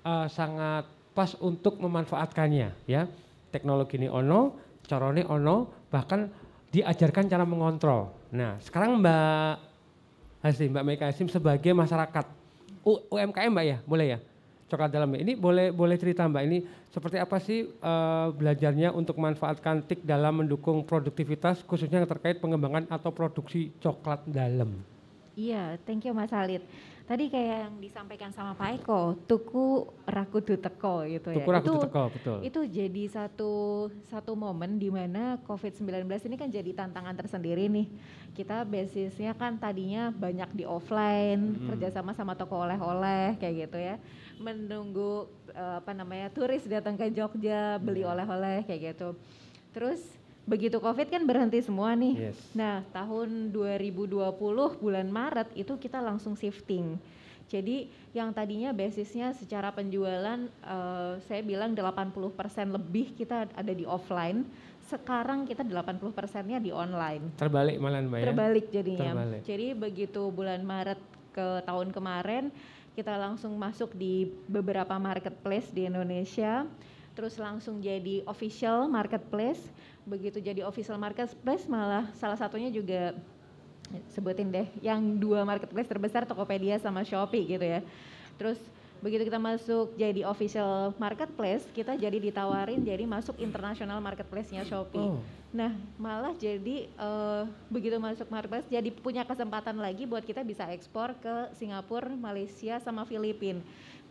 [0.07, 3.11] eh, sangat pas untuk memanfaatkannya, ya.
[3.51, 4.55] Teknologi ini ono,
[4.87, 6.31] carane ono, bahkan
[6.71, 8.15] diajarkan cara mengontrol.
[8.31, 9.53] Nah, sekarang Mbak
[10.39, 12.25] Hasri, Mbak Meka Hasim sebagai masyarakat
[12.87, 14.19] U- UMKM Mbak ya, boleh ya?
[14.71, 19.83] Coklat dalam ini boleh boleh cerita Mbak ini seperti apa sih eh, belajarnya untuk memanfaatkan
[19.83, 24.79] TIK dalam mendukung produktivitas khususnya yang terkait pengembangan atau produksi coklat dalam.
[25.35, 26.63] Iya, thank you Mas Halid.
[27.01, 31.43] Tadi kayak yang disampaikan sama Pak Eko, tuku rakudu teko gitu ya.
[31.43, 32.37] Tuku rakudu itu, teko, betul.
[32.39, 33.53] Itu jadi satu
[34.07, 37.91] satu momen di mana COVID-19 ini kan jadi tantangan tersendiri nih.
[38.31, 41.75] Kita basisnya kan tadinya banyak di offline, Hmm.
[41.75, 43.99] kerjasama sama toko oleh-oleh kayak gitu ya.
[44.41, 48.17] Menunggu eh, apa namanya turis datang ke Jogja beli Hmm.
[48.17, 49.13] oleh-oleh kayak gitu.
[49.71, 50.01] Terus
[50.41, 52.33] begitu COVID kan berhenti semua nih.
[52.33, 52.37] Yes.
[52.57, 56.97] Nah, tahun 2020 bulan Maret itu kita langsung shifting.
[57.45, 64.47] Jadi yang tadinya basisnya secara penjualan eh, saya bilang 80% lebih kita ada di offline.
[64.81, 67.35] Sekarang kita 80 persennya di online.
[67.37, 68.25] Terbalik malah Mbak ya.
[68.27, 69.11] Terbalik jadinya.
[69.13, 69.41] Terbalik.
[69.45, 70.99] Jadi begitu bulan Maret
[71.31, 72.51] ke tahun kemarin
[72.91, 76.67] kita langsung masuk di beberapa marketplace di Indonesia.
[77.11, 79.59] Terus langsung jadi official marketplace.
[80.07, 83.15] Begitu jadi official marketplace malah salah satunya juga
[84.15, 87.83] sebutin deh yang dua marketplace terbesar Tokopedia sama Shopee gitu ya.
[88.39, 88.59] Terus
[89.01, 95.01] begitu kita masuk jadi official marketplace, kita jadi ditawarin jadi masuk international marketplace-nya Shopee.
[95.01, 95.19] Oh.
[95.51, 101.17] Nah, malah jadi eh, begitu masuk marketplace jadi punya kesempatan lagi buat kita bisa ekspor
[101.17, 103.59] ke Singapura, Malaysia sama Filipina.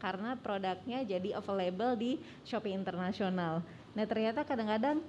[0.03, 2.11] Karena produknya jadi available di
[2.43, 3.63] Shopee Internasional.
[3.95, 5.01] Nah, ternyata kadang-kadang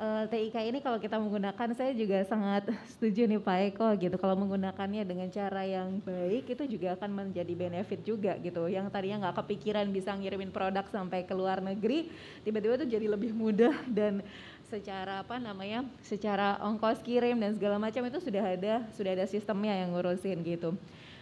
[0.00, 4.16] eh, TIK ini kalau kita menggunakan saya juga sangat setuju nih Pak Eko gitu.
[4.16, 8.64] Kalau menggunakannya dengan cara yang baik itu juga akan menjadi benefit juga gitu.
[8.66, 12.08] Yang tadinya nggak kepikiran bisa ngirimin produk sampai ke luar negeri,
[12.42, 14.24] tiba-tiba itu jadi lebih mudah dan
[14.72, 19.74] secara apa namanya, secara ongkos kirim dan segala macam itu sudah ada sudah ada sistemnya
[19.76, 20.72] yang ngurusin gitu.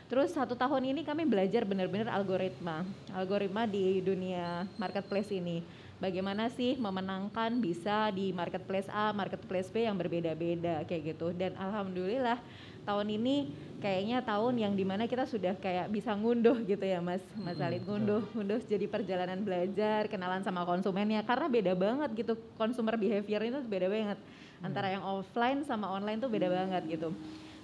[0.08, 2.80] Terus satu tahun ini kami belajar benar-benar algoritma,
[3.12, 5.60] algoritma di dunia marketplace ini.
[5.98, 11.34] Bagaimana sih memenangkan bisa di marketplace A, marketplace B yang berbeda-beda kayak gitu.
[11.34, 12.38] Dan alhamdulillah
[12.86, 13.50] tahun ini
[13.82, 17.82] kayaknya tahun yang di mana kita sudah kayak bisa ngunduh gitu ya Mas, Mas Alid
[17.82, 21.26] ngunduh, ngunduh jadi perjalanan belajar, kenalan sama konsumennya.
[21.26, 22.38] Karena beda banget gitu.
[22.54, 24.18] Consumer behavior itu beda banget.
[24.62, 27.10] Antara yang offline sama online tuh beda banget gitu.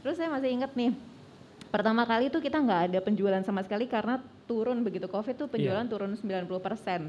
[0.02, 0.90] Terus saya masih inget nih
[1.70, 4.18] pertama kali tuh kita nggak ada penjualan sama sekali karena
[4.50, 4.82] turun.
[4.82, 6.50] Begitu covid tuh penjualan turun 90%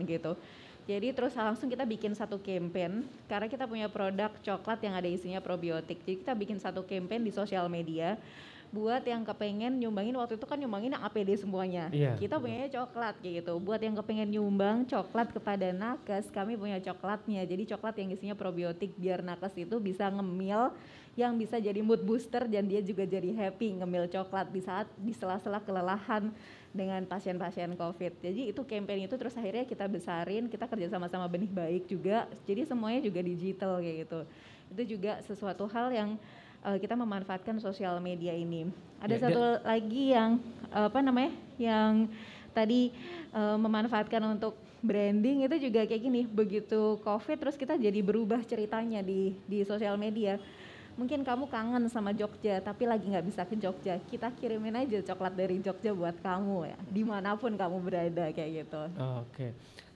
[0.06, 0.38] gitu
[0.86, 5.42] jadi terus langsung kita bikin satu campaign karena kita punya produk coklat yang ada isinya
[5.42, 5.98] probiotik.
[6.06, 8.22] Jadi kita bikin satu campaign di sosial media
[8.70, 11.90] buat yang kepengen nyumbangin waktu itu kan nyumbangin yang APD semuanya.
[11.90, 13.54] Iya, kita punya coklat kayak gitu.
[13.58, 17.42] Buat yang kepengen nyumbang coklat kepada nakes kami punya coklatnya.
[17.50, 20.70] Jadi coklat yang isinya probiotik biar nakes itu bisa ngemil
[21.16, 25.16] yang bisa jadi mood booster dan dia juga jadi happy ngemil coklat di saat di
[25.16, 26.28] sela-sela kelelahan
[26.76, 28.20] dengan pasien-pasien COVID.
[28.20, 32.28] Jadi itu campaign itu terus akhirnya kita besarin, kita kerja sama-sama benih baik juga.
[32.44, 34.20] Jadi semuanya juga digital kayak gitu.
[34.76, 36.10] Itu juga sesuatu hal yang
[36.68, 38.68] eh, kita memanfaatkan sosial media ini.
[39.00, 40.44] Ada Ya, satu lagi yang
[40.76, 41.32] eh, apa namanya?
[41.56, 42.12] Yang
[42.52, 42.92] tadi
[43.32, 46.22] eh, memanfaatkan untuk branding itu juga kayak gini.
[46.28, 50.36] Begitu COVID terus kita jadi berubah ceritanya di di sosial media
[50.96, 55.36] mungkin kamu kangen sama Jogja tapi lagi nggak bisa ke Jogja kita kirimin aja coklat
[55.36, 58.82] dari Jogja buat kamu ya di mana pun kamu berada kayak gitu
[59.24, 59.52] Oke.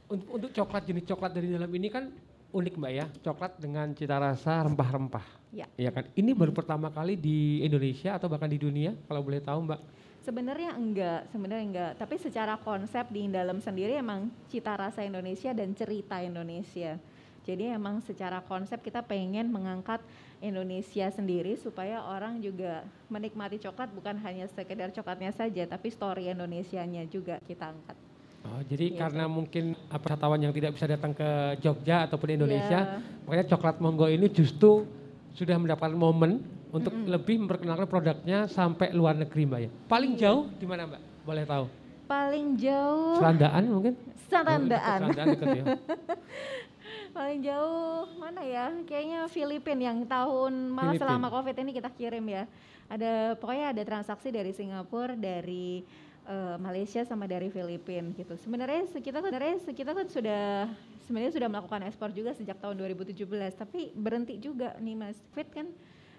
[0.09, 2.09] Untuk, untuk coklat jenis coklat dari dalam ini kan
[2.49, 3.05] unik Mbak ya.
[3.21, 5.53] Coklat dengan cita rasa rempah-rempah.
[5.53, 6.09] ya Iya kan?
[6.17, 9.81] Ini baru pertama kali di Indonesia atau bahkan di dunia kalau boleh tahu Mbak.
[10.19, 15.71] sebenarnya enggak sebenarnya enggak tapi secara konsep di dalam sendiri emang cita rasa Indonesia dan
[15.73, 16.99] cerita Indonesia
[17.47, 20.03] jadi emang secara konsep kita pengen mengangkat
[20.39, 27.07] Indonesia sendiri supaya orang juga menikmati coklat bukan hanya sekedar coklatnya saja tapi story Indonesianya
[27.07, 27.97] juga kita angkat
[28.39, 31.27] Oh, jadi Iya, karena mungkin wisatawan yang tidak bisa datang ke
[31.59, 33.03] Jogja ataupun Indonesia, Iya.
[33.27, 34.87] makanya coklat Monggo ini justru
[35.35, 36.39] sudah mendapatkan momen
[36.71, 39.69] untuk lebih memperkenalkan produknya sampai luar negeri Mbak ya.
[39.91, 40.21] Paling Iya.
[40.23, 41.01] jauh di mana Mbak?
[41.27, 41.65] Boleh tahu?
[42.09, 43.93] paling jauh Serandaan mungkin?
[44.25, 44.99] Serandaan.
[45.03, 45.65] Oh, Serandaan ya.
[47.09, 48.69] Paling jauh mana ya?
[48.83, 51.01] Kayaknya Filipina yang tahun malah Filipin.
[51.01, 52.43] selama Covid ini kita kirim ya.
[52.85, 55.81] Ada pokoknya ada transaksi dari Singapura, dari
[56.23, 58.33] eh, Malaysia sama dari Filipina gitu.
[58.35, 60.69] Sebenarnya se- kita sebenarnya se- kita kan sudah
[61.01, 63.17] sebenarnya sudah melakukan ekspor juga sejak tahun 2017,
[63.51, 65.17] tapi berhenti juga nih Mas.
[65.33, 65.65] Fit kan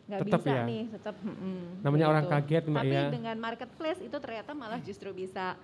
[0.05, 0.63] nggak Tetap bisa ya.
[0.67, 2.35] nih, tetap mm-mm, Namanya orang begitu.
[2.43, 3.07] kaget, Mbak, Tapi ya.
[3.09, 5.55] dengan marketplace itu ternyata malah justru bisa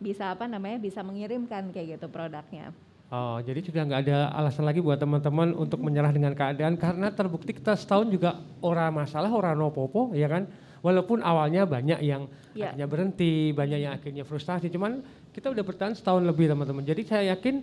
[0.00, 2.72] bisa apa namanya bisa mengirimkan kayak gitu produknya.
[3.12, 7.52] Oh, jadi sudah nggak ada alasan lagi buat teman-teman untuk menyerah dengan keadaan karena terbukti
[7.52, 10.48] kita setahun juga ora masalah, ora nopopo, ya kan?
[10.80, 12.24] Walaupun awalnya banyak yang
[12.56, 12.72] Ya.
[12.72, 16.88] akhirnya berhenti, banyak yang akhirnya frustasi, cuman kita udah bertahan setahun lebih teman-teman.
[16.88, 17.60] Jadi saya yakin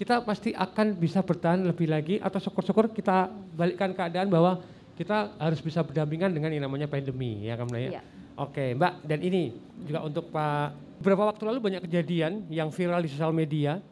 [0.00, 4.64] kita pasti akan bisa bertahan lebih lagi atau syukur-syukur kita balikkan keadaan bahwa
[4.96, 8.00] kita harus bisa berdampingan dengan yang namanya pandemi, ya kan ya?
[8.00, 8.02] Iya.
[8.40, 9.52] Oke, Mbak, dan ini
[9.84, 11.00] juga untuk Pak.
[11.04, 13.84] Beberapa waktu lalu banyak kejadian yang viral di sosial media.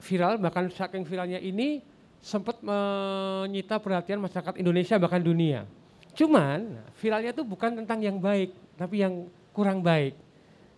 [0.00, 1.84] Viral, bahkan saking viralnya ini
[2.20, 5.68] sempat menyita perhatian masyarakat Indonesia bahkan dunia.
[6.16, 10.16] Cuman viralnya itu bukan tentang yang baik, tapi yang kurang baik.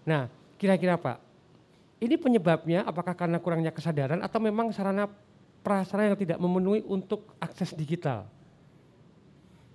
[0.02, 0.26] Nah,
[0.58, 1.18] kira-kira Pak,
[2.02, 5.06] ini penyebabnya apakah karena kurangnya kesadaran atau memang sarana
[5.62, 8.26] prasarana yang tidak memenuhi untuk akses digital?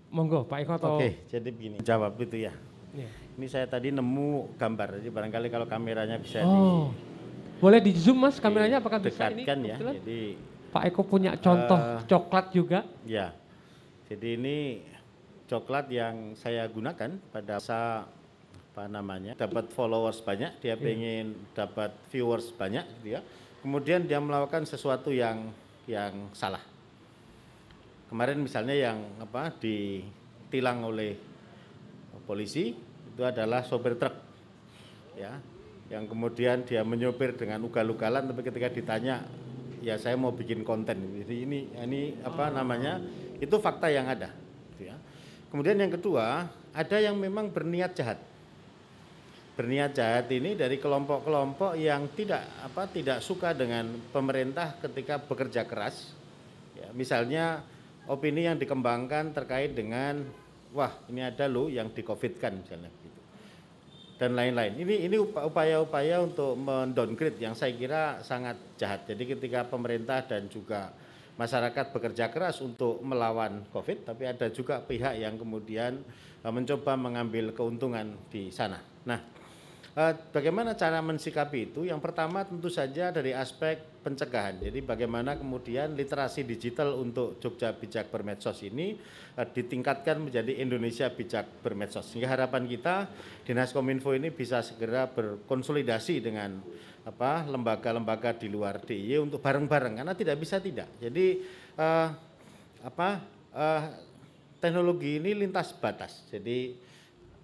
[0.07, 2.55] Monggo Pak Eko atau Oke, jadi begini, jawab itu ya.
[2.95, 3.11] Iya.
[3.37, 6.91] Ini saya tadi nemu gambar, jadi barangkali kalau kameranya bisa Oh.
[7.57, 9.43] Boleh di zoom Mas kameranya apakah bisa ini?
[9.43, 9.77] ya.
[9.77, 10.37] Jadi
[10.69, 12.79] Pak Eko punya contoh Eh, coklat juga.
[13.03, 13.33] ya,
[14.05, 14.83] jadi ini
[15.47, 18.05] coklat yang saya gunakan pada masa
[18.77, 23.21] apa namanya dapat followers banyak, dia pengen dapat viewers banyak, gitu ya.
[23.63, 25.49] Kemudian dia melakukan sesuatu yang
[25.89, 26.61] yang salah.
[28.07, 31.17] Kemarin misalnya yang apa ditilang oleh
[32.23, 32.75] polisi
[33.07, 34.13] itu adalah sopir truk
[35.17, 35.41] ya
[35.87, 39.23] yang kemudian dia menyopir dengan ugal-ugalan tapi ketika ditanya
[39.79, 41.23] ya saya mau bikin konten.
[41.23, 42.99] Jadi ini ini apa namanya
[43.39, 44.33] itu fakta yang ada
[44.75, 44.95] gitu ya.
[45.47, 48.19] kemudian yang kedua ada yang memang berniat jahat.
[49.57, 56.13] Berniat jahat ini dari kelompok-kelompok yang tidak apa tidak suka dengan pemerintah ketika bekerja keras
[56.77, 57.65] ya, misalnya
[58.05, 60.21] opini yang dikembangkan terkait dengan
[60.75, 62.91] wah ini ada loh yang di covid kan misalnya
[64.17, 64.73] dan lain-lain.
[64.81, 69.05] Ini ini upa- upaya-upaya untuk mendowngrade yang saya kira sangat jahat.
[69.05, 70.91] Jadi ketika pemerintah dan juga
[71.37, 76.01] masyarakat bekerja keras untuk melawan Covid, tapi ada juga pihak yang kemudian
[76.41, 78.81] eh, mencoba mengambil keuntungan di sana.
[79.05, 79.21] Nah,
[79.93, 81.85] eh, bagaimana cara mensikapi itu?
[81.85, 84.63] Yang pertama tentu saja dari aspek pencegahan.
[84.63, 88.95] Jadi bagaimana kemudian literasi digital untuk Jogja Bijak Bermedsos ini
[89.35, 92.07] eh, ditingkatkan menjadi Indonesia Bijak Bermedsos.
[92.07, 93.11] Sehingga harapan kita
[93.43, 96.63] Dinas Kominfo ini bisa segera berkonsolidasi dengan
[97.03, 100.87] apa lembaga-lembaga di luar DIY untuk bareng-bareng karena tidak bisa tidak.
[101.03, 101.43] Jadi
[101.75, 102.07] eh,
[102.79, 103.09] apa
[103.51, 103.83] eh,
[104.63, 106.23] teknologi ini lintas batas.
[106.31, 106.86] Jadi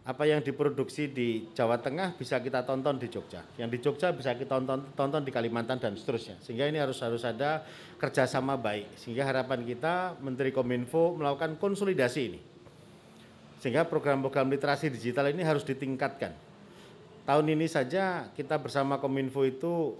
[0.03, 4.35] apa yang diproduksi di Jawa Tengah bisa kita tonton di Jogja, yang di Jogja bisa
[4.35, 6.35] kita tonton tonton di Kalimantan dan seterusnya.
[6.43, 7.63] Sehingga ini harus harus ada
[7.95, 8.99] kerjasama baik.
[8.99, 12.39] Sehingga harapan kita Menteri Kominfo melakukan konsolidasi ini.
[13.63, 16.35] Sehingga program-program literasi digital ini harus ditingkatkan.
[17.23, 19.95] Tahun ini saja kita bersama Kominfo itu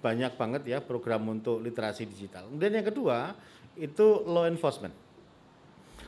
[0.00, 2.48] banyak banget ya program untuk literasi digital.
[2.48, 3.36] Kemudian yang kedua
[3.76, 4.96] itu law enforcement.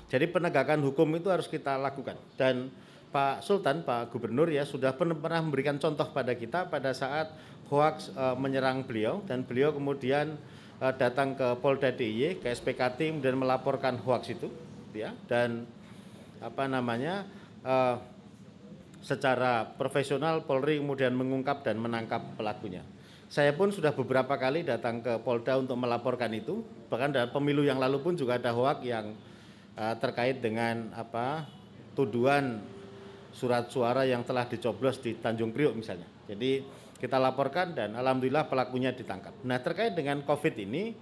[0.09, 2.73] Jadi penegakan hukum itu harus kita lakukan dan
[3.15, 7.31] Pak Sultan, Pak Gubernur ya sudah pernah memberikan contoh pada kita pada saat
[7.71, 9.23] hoax eh, menyerang beliau.
[9.23, 10.35] Dan beliau kemudian
[10.83, 14.51] eh, datang ke Polda DIY, ke SPK Tim dan melaporkan hoax itu
[14.91, 15.15] ya.
[15.31, 15.63] Dan
[16.43, 17.23] apa namanya
[17.63, 17.97] eh,
[18.99, 22.83] secara profesional Polri kemudian mengungkap dan menangkap pelakunya.
[23.31, 27.79] Saya pun sudah beberapa kali datang ke Polda untuk melaporkan itu, bahkan dalam pemilu yang
[27.79, 29.15] lalu pun juga ada hoak yang
[29.79, 31.47] eh, terkait dengan apa
[31.95, 32.59] tuduhan
[33.35, 36.07] surat suara yang telah dicoblos di Tanjung Priok misalnya.
[36.31, 36.63] Jadi
[36.97, 39.35] kita laporkan dan alhamdulillah pelakunya ditangkap.
[39.43, 40.95] Nah terkait dengan COVID ini,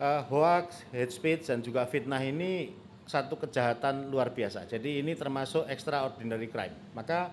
[0.00, 2.72] eh, hoax, hate speech dan juga fitnah ini
[3.04, 4.64] satu kejahatan luar biasa.
[4.64, 6.72] Jadi ini termasuk extraordinary crime.
[6.96, 7.28] Maka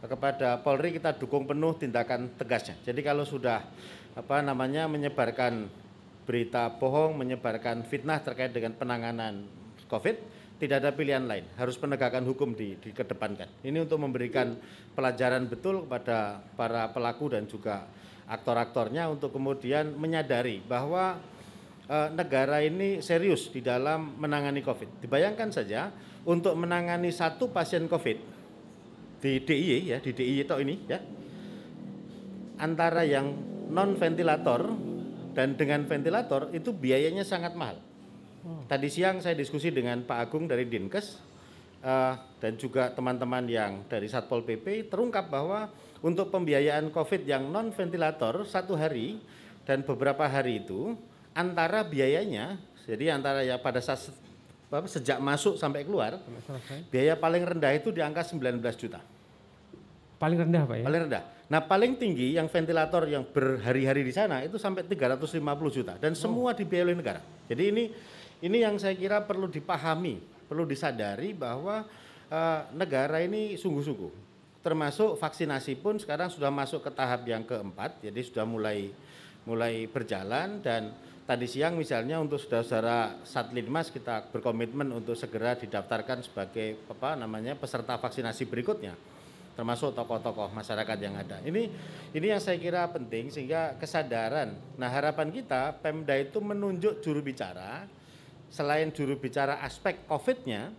[0.00, 2.80] kepada Polri kita dukung penuh tindakan tegasnya.
[2.84, 3.60] Jadi kalau sudah
[4.16, 5.68] apa namanya menyebarkan
[6.24, 9.46] berita bohong, menyebarkan fitnah terkait dengan penanganan
[9.86, 10.16] COVID,
[10.56, 11.44] tidak ada pilihan lain.
[11.60, 13.60] Harus penegakan hukum di, dikedepankan.
[13.60, 14.56] Ini untuk memberikan
[14.96, 17.84] pelajaran betul kepada para pelaku dan juga
[18.26, 21.20] aktor-aktornya untuk kemudian menyadari bahwa
[21.86, 25.04] eh, negara ini serius di dalam menangani COVID.
[25.04, 25.92] Dibayangkan saja
[26.26, 28.18] untuk menangani satu pasien COVID
[29.22, 30.98] di DIY ya, di DIY itu ini ya,
[32.58, 33.32] antara yang
[33.70, 34.72] non ventilator
[35.36, 37.85] dan dengan ventilator itu biayanya sangat mahal.
[38.46, 41.18] Tadi siang saya diskusi dengan Pak Agung dari Dinkes
[41.82, 45.66] eh, dan juga teman-teman yang dari Satpol PP terungkap bahwa
[45.98, 49.18] untuk pembiayaan COVID yang non ventilator satu hari
[49.66, 50.94] dan beberapa hari itu
[51.34, 52.54] antara biayanya
[52.86, 54.14] jadi antara ya pada saat se-
[54.66, 56.22] apa, sejak masuk sampai keluar
[56.86, 59.02] biaya paling rendah itu di angka 19 juta
[60.16, 60.84] Paling rendah Pak ya?
[60.88, 61.22] paling rendah.
[61.46, 65.28] Nah paling tinggi yang ventilator yang berhari-hari di sana itu sampai 350
[65.68, 67.20] juta dan semua dibiayai oleh negara.
[67.46, 67.84] Jadi ini
[68.44, 71.88] ini yang saya kira perlu dipahami, perlu disadari bahwa
[72.28, 74.24] eh, negara ini sungguh-sungguh.
[74.60, 78.90] Termasuk vaksinasi pun sekarang sudah masuk ke tahap yang keempat, jadi sudah mulai
[79.46, 80.90] mulai berjalan dan
[81.22, 87.94] tadi siang misalnya untuk saudara-saudara Satlinmas kita berkomitmen untuk segera didaftarkan sebagai apa namanya peserta
[87.96, 88.94] vaksinasi berikutnya.
[89.56, 91.40] termasuk tokoh-tokoh masyarakat yang ada.
[91.40, 91.62] Ini
[92.12, 94.52] ini yang saya kira penting sehingga kesadaran.
[94.76, 97.88] Nah, harapan kita Pemda itu menunjuk juru bicara
[98.50, 100.70] selain juru bicara aspek Covid-nya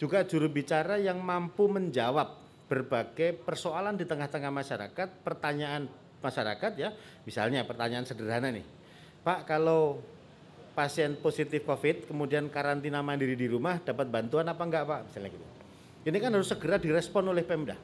[0.00, 5.86] juga juru bicara yang mampu menjawab berbagai persoalan di tengah-tengah masyarakat, pertanyaan
[6.24, 6.90] masyarakat ya.
[7.28, 8.64] Misalnya pertanyaan sederhana nih.
[9.24, 10.00] Pak, kalau
[10.74, 15.00] pasien positif Covid kemudian karantina mandiri di rumah dapat bantuan apa enggak, Pak?
[15.08, 15.46] Misalnya gitu.
[16.04, 17.76] Ini kan harus segera direspon oleh Pemda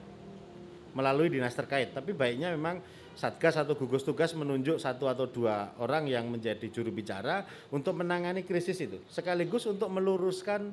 [0.92, 1.94] melalui dinas terkait.
[1.94, 2.82] Tapi baiknya memang
[3.18, 8.46] Satgas atau gugus tugas menunjuk satu atau dua orang yang menjadi juru bicara untuk menangani
[8.46, 10.72] krisis itu, sekaligus untuk meluruskan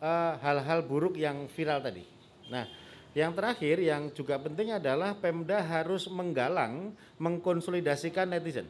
[0.00, 2.02] eh, hal-hal uh, buruk yang viral tadi.
[2.50, 2.66] Nah,
[3.14, 6.90] yang terakhir yang juga penting adalah Pemda harus menggalang,
[7.22, 8.66] mengkonsolidasikan netizen.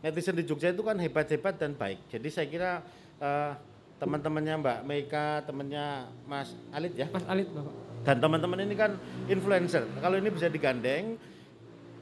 [0.00, 2.00] Netizen di Jogja itu kan hebat-hebat dan baik.
[2.08, 2.70] Jadi saya kira
[3.20, 3.52] uh,
[4.00, 7.06] teman-temannya Mbak Meika, temannya Mas Alit ya.
[7.12, 7.74] Mas Alit, Bapak.
[8.02, 8.98] Dan teman-teman ini kan
[9.30, 9.86] influencer.
[10.02, 11.14] Kalau ini bisa digandeng,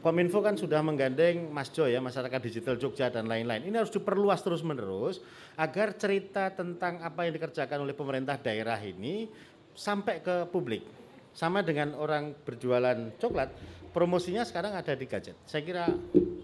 [0.00, 3.68] Kominfo kan sudah menggandeng Mas Jo ya, masyarakat digital Jogja dan lain-lain.
[3.68, 5.20] Ini harus diperluas terus-menerus
[5.60, 9.28] agar cerita tentang apa yang dikerjakan oleh pemerintah daerah ini
[9.76, 10.88] sampai ke publik.
[11.36, 13.52] Sama dengan orang berjualan coklat,
[13.92, 15.36] promosinya sekarang ada di gadget.
[15.44, 15.84] Saya kira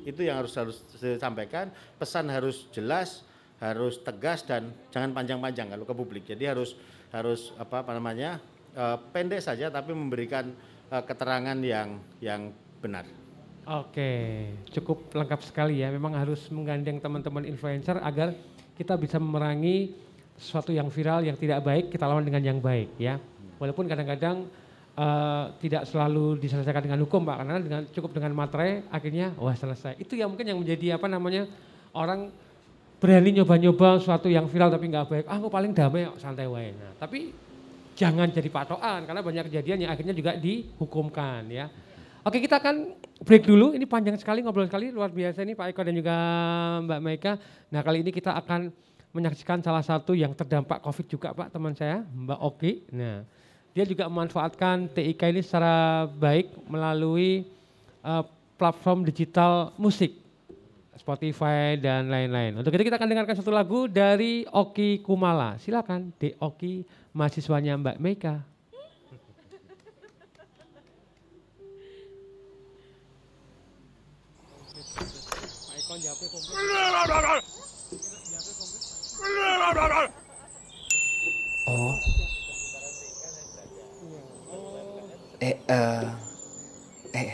[0.04, 1.72] itu yang harus harus disampaikan.
[1.96, 3.24] Pesan harus jelas,
[3.56, 6.28] harus tegas dan jangan panjang-panjang kalau ke publik.
[6.28, 6.76] Jadi harus
[7.08, 8.36] harus apa, apa namanya
[8.76, 10.52] uh, pendek saja tapi memberikan
[10.92, 12.52] uh, keterangan yang yang
[12.84, 13.25] benar.
[13.66, 15.90] Oke, cukup lengkap sekali ya.
[15.90, 18.30] Memang harus menggandeng teman-teman influencer agar
[18.78, 19.90] kita bisa memerangi
[20.38, 23.18] sesuatu yang viral yang tidak baik kita lawan dengan yang baik ya.
[23.58, 24.46] Walaupun kadang-kadang
[24.94, 29.98] uh, tidak selalu diselesaikan dengan hukum pak, karena dengan cukup dengan materai akhirnya wah selesai.
[29.98, 31.50] Itu yang mungkin yang menjadi apa namanya
[31.90, 32.30] orang
[33.02, 35.24] berani nyoba-nyoba sesuatu yang viral tapi nggak baik.
[35.26, 36.70] Ah, aku paling damai santai wae.
[36.70, 37.34] Nah, tapi
[37.98, 41.66] jangan jadi patokan karena banyak kejadian yang akhirnya juga dihukumkan ya.
[42.26, 45.86] Oke kita akan break dulu, ini panjang sekali ngobrol sekali, luar biasa ini Pak Eko
[45.86, 46.14] dan juga
[46.82, 47.32] Mbak Maika.
[47.70, 48.74] Nah kali ini kita akan
[49.14, 52.72] menyaksikan salah satu yang terdampak COVID juga Pak teman saya, Mbak Oki.
[52.90, 53.22] Nah
[53.70, 57.46] dia juga memanfaatkan TIK ini secara baik melalui
[58.02, 58.26] uh,
[58.58, 60.18] platform digital musik,
[60.98, 62.58] Spotify dan lain-lain.
[62.58, 65.62] Untuk itu kita akan dengarkan satu lagu dari Oki Kumala.
[65.62, 66.82] Silakan, De Oki
[67.14, 68.55] mahasiswanya Mbak Meika.
[81.66, 81.94] Oh.
[85.38, 86.02] Eh, uh,
[87.14, 87.30] eh.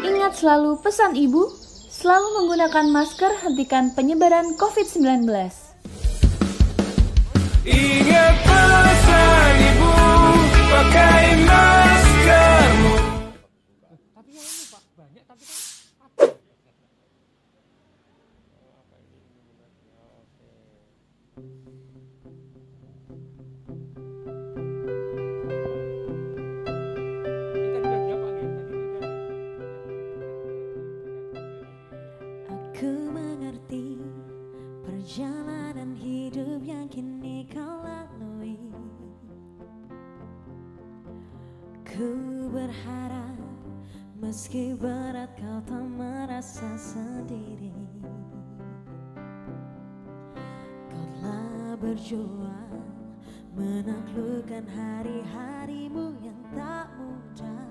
[0.00, 1.52] Ingat selalu pesan ibu,
[1.92, 5.28] selalu menggunakan masker hentikan penyebaran COVID-19.
[7.68, 9.92] Ingat pesan ibu,
[10.72, 11.67] pakai maskermu.
[45.38, 47.70] Kau tak merasa sendiri.
[50.90, 52.82] Kau telah berjuang
[53.54, 57.67] menaklukkan hari-harimu yang tak mudah.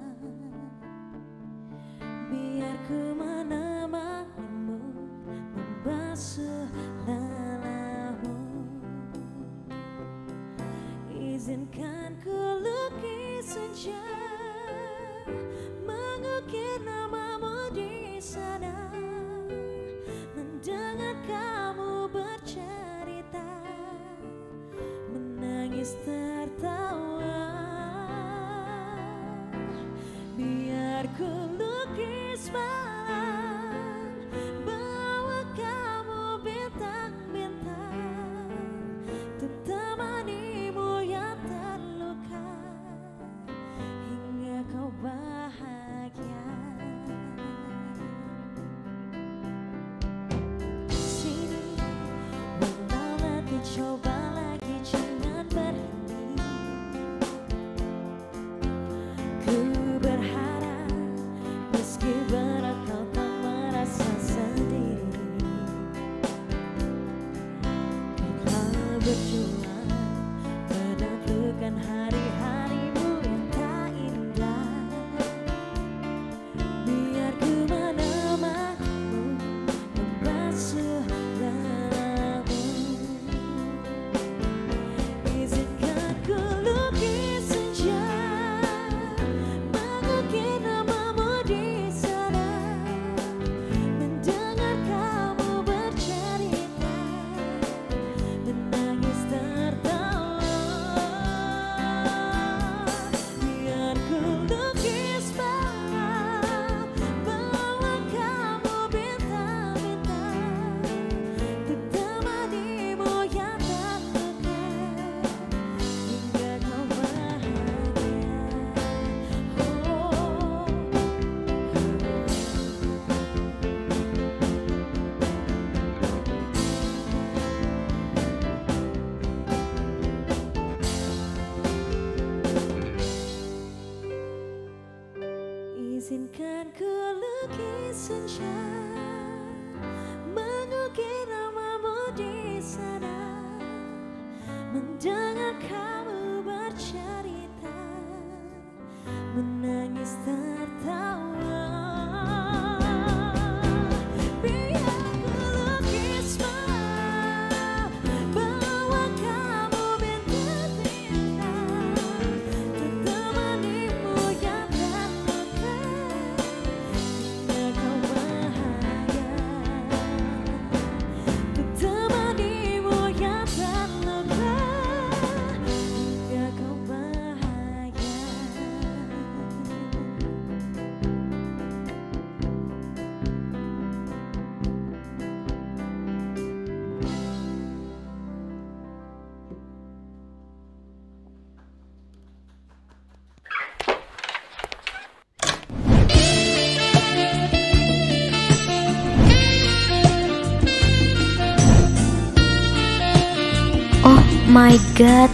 [204.77, 205.31] My god.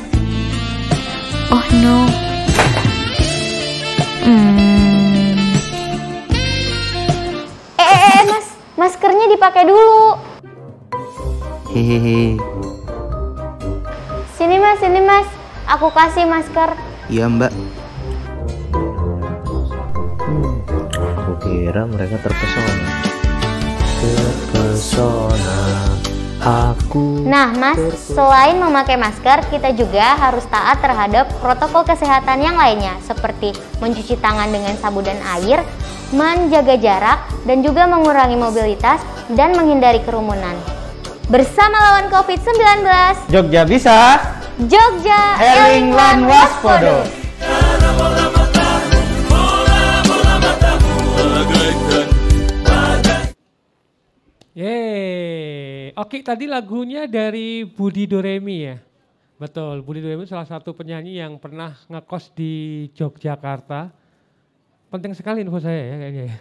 [1.52, 2.08] Oh no.
[4.24, 4.56] Hmm.
[7.76, 8.48] Eh, eh, eh, mas,
[8.80, 10.16] maskernya dipakai dulu.
[11.76, 12.40] Hehehe,
[14.40, 15.28] Sini mas, sini mas,
[15.68, 16.72] aku kasih masker.
[17.12, 17.52] iya mbak.
[20.24, 20.56] Hmm,
[21.20, 22.92] aku kira mereka terpesona.
[24.00, 25.58] Terpesona,
[26.44, 27.24] aku.
[27.24, 33.56] Nah mas, selain memakai masker, kita juga harus taat terhadap protokol kesehatan yang lainnya, seperti
[33.80, 35.64] mencuci tangan dengan sabun dan air,
[36.12, 39.00] menjaga jarak, dan juga mengurangi mobilitas
[39.32, 40.54] dan menghindari kerumunan.
[41.32, 42.84] Bersama lawan COVID-19,
[43.32, 44.20] Jogja bisa.
[44.68, 45.96] Jogja Eling
[46.28, 47.23] waspodo.
[56.04, 58.76] Oke, tadi lagunya dari Budi Doremi ya.
[59.40, 63.88] Betul, Budi Doremi salah satu penyanyi yang pernah ngekos di Yogyakarta.
[64.92, 66.38] Penting sekali info saya ya kayaknya ya.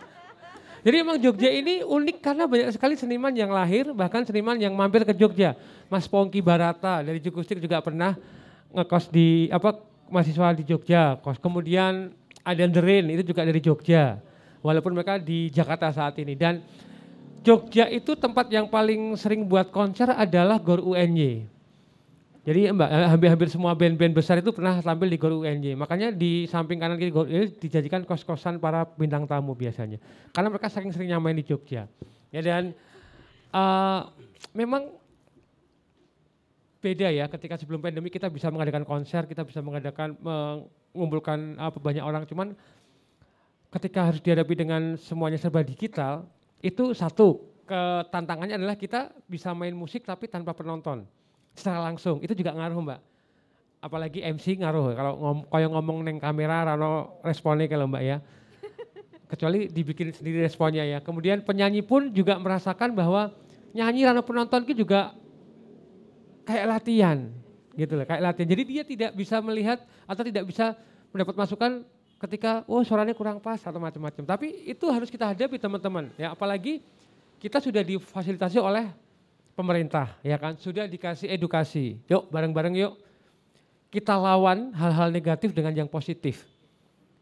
[0.88, 5.04] Jadi emang Jogja ini unik karena banyak sekali seniman yang lahir, bahkan seniman yang mampir
[5.04, 5.52] ke Jogja.
[5.92, 8.16] Mas Pongki Barata dari Jukustik juga pernah
[8.72, 9.76] ngekos di apa
[10.08, 11.20] mahasiswa di Jogja.
[11.20, 14.24] Kos kemudian Adan Derin itu juga dari Jogja.
[14.64, 16.64] Walaupun mereka di Jakarta saat ini dan
[17.44, 21.44] Jogja itu tempat yang paling sering buat konser adalah Gor UNY.
[22.44, 25.76] Jadi mbak, eh, hampir-hampir semua band-band besar itu pernah tampil di Gor UNY.
[25.76, 30.00] Makanya di samping kanan kiri Gor UNY dijadikan kos-kosan para bintang tamu biasanya.
[30.32, 31.84] Karena mereka saking seringnya main di Jogja.
[32.32, 32.72] Ya dan
[33.52, 34.00] eh,
[34.56, 34.96] memang
[36.80, 42.04] beda ya ketika sebelum pandemi kita bisa mengadakan konser, kita bisa mengadakan mengumpulkan apa banyak
[42.04, 42.24] orang.
[42.24, 42.56] Cuman
[43.68, 46.28] ketika harus dihadapi dengan semuanya serba digital,
[46.64, 51.04] itu satu ketantangannya adalah kita bisa main musik tapi tanpa penonton
[51.52, 52.24] secara langsung.
[52.24, 53.00] Itu juga ngaruh mbak.
[53.84, 58.16] Apalagi MC ngaruh kalau ngom, kayak ngomong neng kamera rano responnya kalau mbak ya.
[59.30, 61.04] Kecuali dibikin sendiri responnya ya.
[61.04, 63.28] Kemudian penyanyi pun juga merasakan bahwa
[63.76, 65.12] nyanyi rano penonton itu juga
[66.48, 67.28] kayak latihan
[67.76, 68.48] gitu loh kayak latihan.
[68.48, 70.72] Jadi dia tidak bisa melihat atau tidak bisa
[71.12, 71.84] mendapat masukan
[72.24, 74.24] ketika oh suaranya kurang pas atau macam-macam.
[74.24, 76.08] Tapi itu harus kita hadapi teman-teman.
[76.16, 76.80] Ya apalagi
[77.36, 78.88] kita sudah difasilitasi oleh
[79.52, 80.56] pemerintah ya kan?
[80.56, 82.00] Sudah dikasih edukasi.
[82.08, 82.96] Yuk bareng-bareng yuk.
[83.92, 86.42] Kita lawan hal-hal negatif dengan yang positif.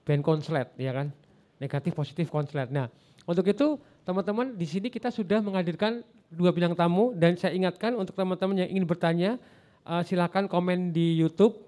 [0.07, 1.11] Band konslet ya kan?
[1.59, 2.71] Negatif positif konslet.
[2.71, 2.87] Nah
[3.27, 3.77] untuk itu
[4.07, 7.11] teman-teman di sini kita sudah menghadirkan dua bintang tamu.
[7.19, 9.31] Dan saya ingatkan untuk teman-teman yang ingin bertanya
[9.83, 11.59] uh, silakan komen di YouTube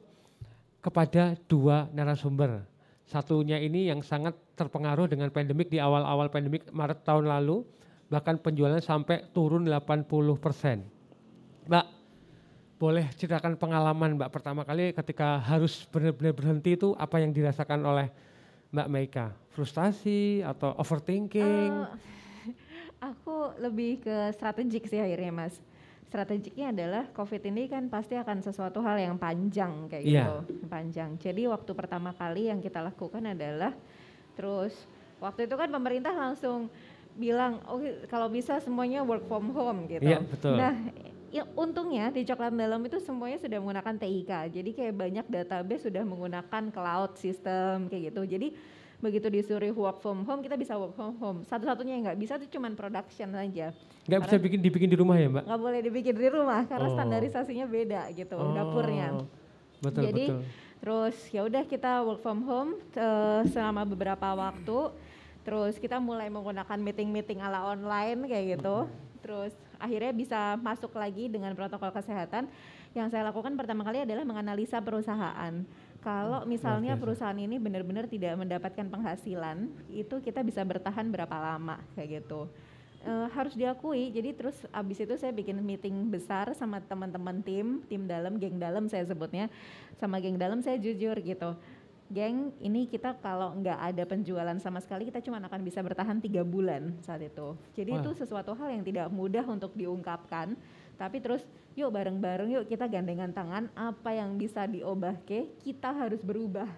[0.78, 2.73] kepada dua narasumber
[3.14, 7.62] satunya ini yang sangat terpengaruh dengan pandemik di awal-awal pandemik Maret tahun lalu
[8.10, 10.10] bahkan penjualan sampai turun 80
[10.42, 10.82] persen.
[11.70, 11.86] Mbak,
[12.82, 18.10] boleh ceritakan pengalaman Mbak pertama kali ketika harus benar-benar berhenti itu apa yang dirasakan oleh
[18.74, 19.26] Mbak Meika?
[19.54, 21.70] Frustasi atau overthinking?
[21.70, 21.86] Eh,
[23.14, 25.54] aku lebih ke strategik sih akhirnya mas.
[26.14, 30.46] Strategiknya adalah COVID ini kan pasti akan sesuatu hal yang panjang kayak Iya.
[30.46, 31.18] gitu, panjang.
[31.18, 33.74] Jadi waktu pertama kali yang kita lakukan adalah
[34.38, 34.70] terus
[35.18, 36.70] waktu itu kan pemerintah langsung
[37.18, 40.06] bilang, oh kalau bisa semuanya work from home gitu.
[40.06, 40.54] Iya, betul.
[40.54, 40.74] Nah,
[41.34, 44.32] ya, untungnya di coklat dalam itu semuanya sudah menggunakan TIK.
[44.54, 48.22] Jadi kayak banyak database sudah menggunakan cloud system kayak gitu.
[48.38, 48.54] Jadi
[49.04, 51.44] begitu disuruh work from home kita bisa work from home.
[51.44, 53.76] Satu-satunya yang nggak bisa itu cuman production aja.
[54.08, 55.44] Nggak bisa bikin dibikin di rumah ya Mbak?
[55.44, 56.94] Nggak boleh dibikin di rumah karena Oh.
[56.96, 59.20] standarisasinya beda gitu Oh, dapurnya.
[59.84, 60.42] Betul, Jadi betul.
[60.84, 64.92] Terus ya udah kita work from home eh, selama beberapa waktu.
[65.44, 68.88] Terus kita mulai menggunakan meeting-meeting ala online kayak gitu.
[69.20, 72.48] Terus akhirnya bisa masuk lagi dengan protokol kesehatan.
[72.92, 75.64] Yang saya lakukan pertama kali adalah menganalisa perusahaan.
[76.04, 77.02] Kalau misalnya biasa.
[77.02, 82.44] perusahaan ini benar-benar tidak mendapatkan penghasilan, itu kita bisa bertahan berapa lama kayak gitu.
[83.04, 84.08] Eh, harus diakui.
[84.12, 88.88] Jadi terus abis itu saya bikin meeting besar sama teman-teman tim, tim dalam, geng dalam
[88.88, 89.52] saya sebutnya,
[90.00, 91.52] sama geng dalam saya jujur gitu.
[92.12, 96.44] Geng, ini kita kalau nggak ada penjualan sama sekali kita cuma akan bisa bertahan tiga
[96.44, 97.56] bulan saat itu.
[97.76, 98.00] Jadi Wah.
[98.04, 100.56] itu sesuatu hal yang tidak mudah untuk diungkapkan.
[101.00, 101.44] Tapi terus
[101.74, 106.70] yuk bareng-bareng yuk kita gandengan tangan apa yang bisa diubah ke kita harus berubah.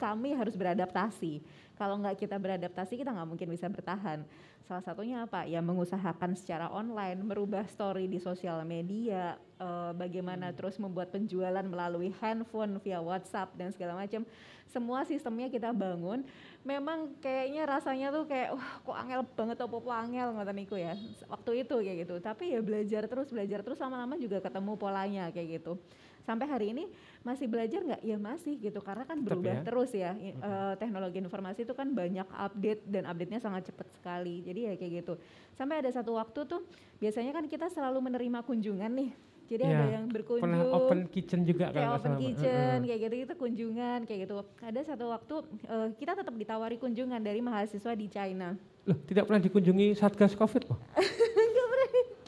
[0.00, 1.38] Kami harus beradaptasi.
[1.80, 4.20] Kalau nggak kita beradaptasi kita nggak mungkin bisa bertahan.
[4.68, 5.48] Salah satunya apa?
[5.48, 12.12] Ya mengusahakan secara online, merubah story di sosial media, eh, bagaimana terus membuat penjualan melalui
[12.20, 14.28] handphone via WhatsApp dan segala macam.
[14.68, 16.20] Semua sistemnya kita bangun.
[16.68, 20.92] Memang kayaknya rasanya tuh kayak wah kok angel banget apa-apa angel ngoten niku ya.
[21.32, 22.14] Waktu itu kayak gitu.
[22.20, 25.80] Tapi ya belajar terus, belajar terus lama-lama juga ketemu polanya kayak gitu.
[26.22, 26.84] Sampai hari ini
[27.20, 28.02] masih belajar nggak?
[28.02, 29.62] Ya masih gitu karena kan Tetap berubah ya.
[29.64, 30.10] terus ya.
[30.14, 34.40] Eh, teknologi informasi itu kan banyak update dan update-nya sangat cepat sekali.
[34.40, 35.14] Jadi ya kayak gitu.
[35.54, 36.60] Sampai ada satu waktu tuh
[36.96, 39.10] biasanya kan kita selalu menerima kunjungan nih.
[39.50, 40.46] Jadi ada Ya, yang berkunjung.
[40.46, 44.18] Pernah open kitchen juga kayak kalau nggak open salah, kitchen kayak gitu itu kunjungan kayak
[44.22, 44.34] gitu.
[44.62, 45.34] Ada satu waktu
[45.66, 48.54] eh, kita tetap ditawari kunjungan dari mahasiswa di China.
[48.86, 50.78] Loh, tidak pernah dikunjungi Satgas Covid loh.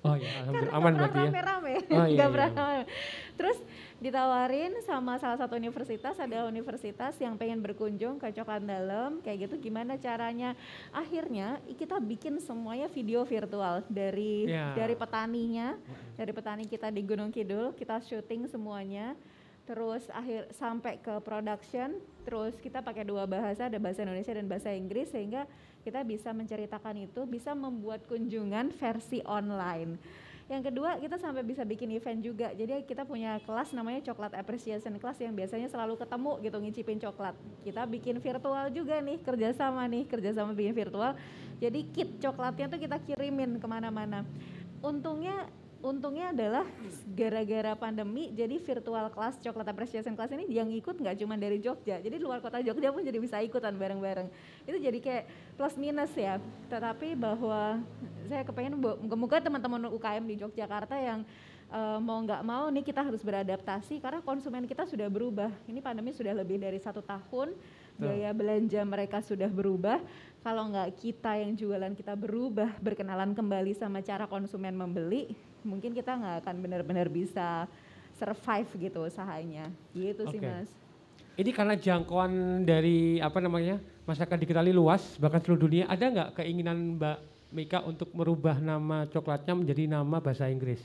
[0.02, 1.24] Oh iya, alhamdulillah aman berarti ya.
[1.30, 1.74] rame-rame.
[1.94, 2.84] Oh, iya, iya, pernah iya.
[3.38, 3.58] Terus
[4.02, 9.70] ditawarin sama salah satu universitas, ada universitas yang pengen berkunjung ke Coklat Dalam, kayak gitu
[9.70, 10.58] gimana caranya.
[10.90, 14.74] Akhirnya kita bikin semuanya video virtual dari Ya.
[14.74, 15.78] dari petaninya,
[16.18, 19.14] dari petani kita di Gunung Kidul, kita syuting semuanya.
[19.62, 21.94] Terus akhir sampai ke production,
[22.26, 25.46] terus kita pakai dua bahasa, ada bahasa Indonesia dan bahasa Inggris sehingga
[25.82, 29.98] kita bisa menceritakan itu, bisa membuat kunjungan versi online.
[30.50, 32.50] Yang kedua, kita sampai bisa bikin event juga.
[32.52, 37.32] Jadi kita punya kelas namanya Coklat Appreciation Class yang biasanya selalu ketemu gitu ngicipin coklat.
[37.62, 41.14] Kita bikin virtual juga nih, kerjasama nih, kerjasama bikin virtual.
[41.62, 44.26] Jadi kit coklatnya tuh kita kirimin ke mana-mana.
[44.82, 45.46] Untungnya
[45.82, 46.64] untungnya adalah
[47.10, 51.98] gara-gara pandemi jadi virtual class coklat appreciation class ini yang ikut nggak cuma dari Jogja.
[51.98, 54.30] Jadi luar kota Jogja pun jadi bisa ikutan bareng-bareng.
[54.62, 55.24] Itu jadi kayak
[55.58, 56.38] plus minus ya.
[56.70, 57.82] Tetapi bahwa
[58.30, 58.78] saya kepengen
[59.18, 61.26] moga teman-teman UKM di Yogyakarta yang
[61.74, 65.50] eh, mau nggak mau nih kita harus beradaptasi karena konsumen kita sudah berubah.
[65.66, 67.58] Ini pandemi sudah lebih dari satu tahun
[67.98, 69.98] gaya belanja mereka sudah berubah.
[70.46, 76.14] Kalau nggak kita yang jualan kita berubah berkenalan kembali sama cara konsumen membeli mungkin kita
[76.14, 77.66] nggak akan benar-benar bisa
[78.18, 79.70] survive gitu usahanya.
[79.94, 80.46] Gitu sih Oke.
[80.46, 80.70] mas.
[81.32, 87.00] Ini karena jangkauan dari apa namanya masyarakat diketahui luas bahkan seluruh dunia ada nggak keinginan
[87.00, 87.18] Mbak
[87.52, 90.80] Mika untuk merubah nama coklatnya menjadi nama bahasa Inggris?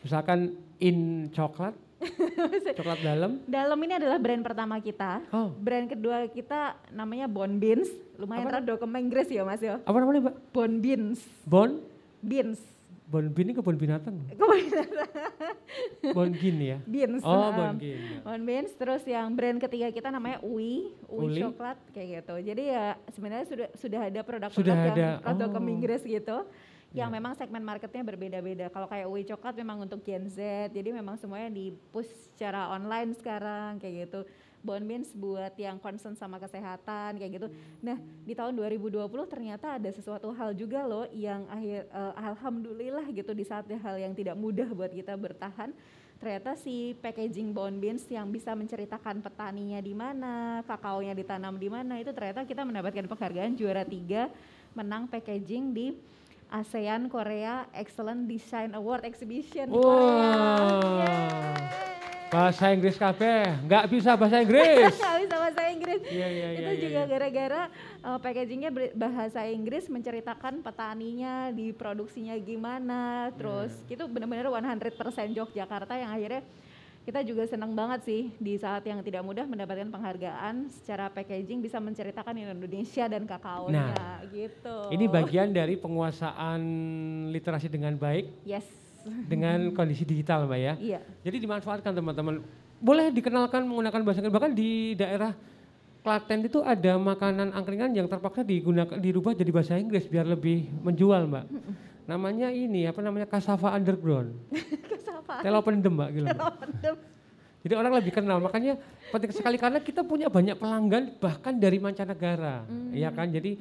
[0.00, 1.74] Misalkan in coklat,
[2.78, 3.42] coklat dalam.
[3.44, 5.20] dalam ini adalah brand pertama kita.
[5.34, 7.90] Oh, brand kedua kita namanya Bon Beans.
[8.16, 9.82] Lumayan rada ke Inggris ya mas ya?
[9.84, 10.36] Apa namanya Mbak?
[10.54, 11.18] Bon Beans.
[11.44, 11.70] Bon,
[12.24, 12.77] Beans
[13.08, 14.20] bon bin ini kebun binatang.
[14.36, 14.84] Kemudian
[16.12, 16.78] Bon gin ya.
[16.84, 18.20] Beans Oh, bon gin.
[18.20, 18.60] ya.
[18.76, 21.40] Terus yang brand ketiga kita namanya Ui, Ui, Uli.
[21.40, 22.34] coklat kayak gitu.
[22.40, 25.54] Jadi ya sebenarnya sudah sudah ada produk-produk Sudah yang ada, produk oh.
[25.56, 26.38] ke Inggris gitu.
[26.88, 27.16] Yang Ya.
[27.20, 28.66] memang segmen marketnya berbeda-beda.
[28.72, 33.12] Kalau kayak Ui coklat memang untuk Gen Z, jadi memang semuanya di push secara online
[33.16, 34.20] sekarang kayak gitu.
[34.62, 37.48] Bon Beans buat yang concern sama kesehatan kayak gitu.
[37.82, 43.32] Nah di tahun 2020 ternyata ada sesuatu hal juga loh yang akhir eh, alhamdulillah gitu
[43.32, 45.70] di saat hal yang tidak mudah buat kita bertahan
[46.18, 52.02] ternyata si packaging Bon Beans yang bisa menceritakan petaninya di mana, kakaonya ditanam di mana
[52.02, 54.26] itu ternyata kita mendapatkan penghargaan juara tiga
[54.74, 55.94] menang packaging di
[56.50, 59.78] ASEAN Korea Excellent Design Award Exhibition Wah.
[59.78, 60.34] Korea.
[61.06, 61.97] Yeay.
[62.28, 64.92] Bahasa Inggris kabeh, nggak bisa bahasa Inggris.
[65.00, 66.00] Nggak bisa bahasa Inggris.
[66.04, 67.08] Iya, iya, itu iya, iya, juga iya.
[67.08, 67.62] gara-gara
[68.04, 73.96] uh, packagingnya bahasa Inggris menceritakan petaninya, diproduksinya gimana, terus Iya.
[73.96, 76.44] itu benar-benar 100% Yogyakarta yang akhirnya
[77.08, 81.80] kita juga senang banget sih di saat yang tidak mudah mendapatkan penghargaan secara packaging bisa
[81.80, 83.96] menceritakan Indonesia dan kakaonya
[84.28, 84.92] gitu.
[84.92, 86.60] Ini bagian dari penguasaan
[87.32, 88.87] literasi dengan baik Yes.
[89.26, 90.74] Dengan kondisi digital Mbak ya.
[90.78, 91.00] Iya.
[91.24, 92.40] Jadi dimanfaatkan teman-teman.
[92.78, 94.36] Boleh dikenalkan menggunakan bahasa Inggris.
[94.36, 95.32] Bahkan di daerah
[95.98, 101.26] Klaten itu ada makanan angkringan yang terpaksa digunakan dirubah jadi bahasa Inggris biar lebih menjual
[101.26, 101.44] Mbak.
[102.06, 104.32] Namanya ini apa namanya cassava underground.
[104.94, 105.42] Kesapa.
[105.44, 106.26] Telo pendem Mbak gitu.
[106.32, 106.96] Pendem.
[107.58, 108.78] Jadi orang lebih kenal, makanya
[109.10, 112.94] penting sekali karena kita punya banyak pelanggan bahkan dari mancanegara, Hmm.
[112.94, 113.26] ya kan?
[113.28, 113.58] Jadi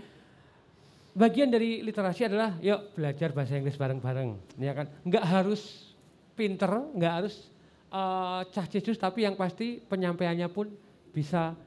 [1.18, 4.86] bagian dari literasi adalah yuk belajar bahasa Inggris bareng-bareng, ya kan?
[5.02, 5.62] Nggak harus
[6.38, 7.50] pinter, nggak harus
[7.90, 8.66] eh, cah
[9.02, 10.70] tapi yang pasti penyampaiannya pun
[11.10, 11.58] bisa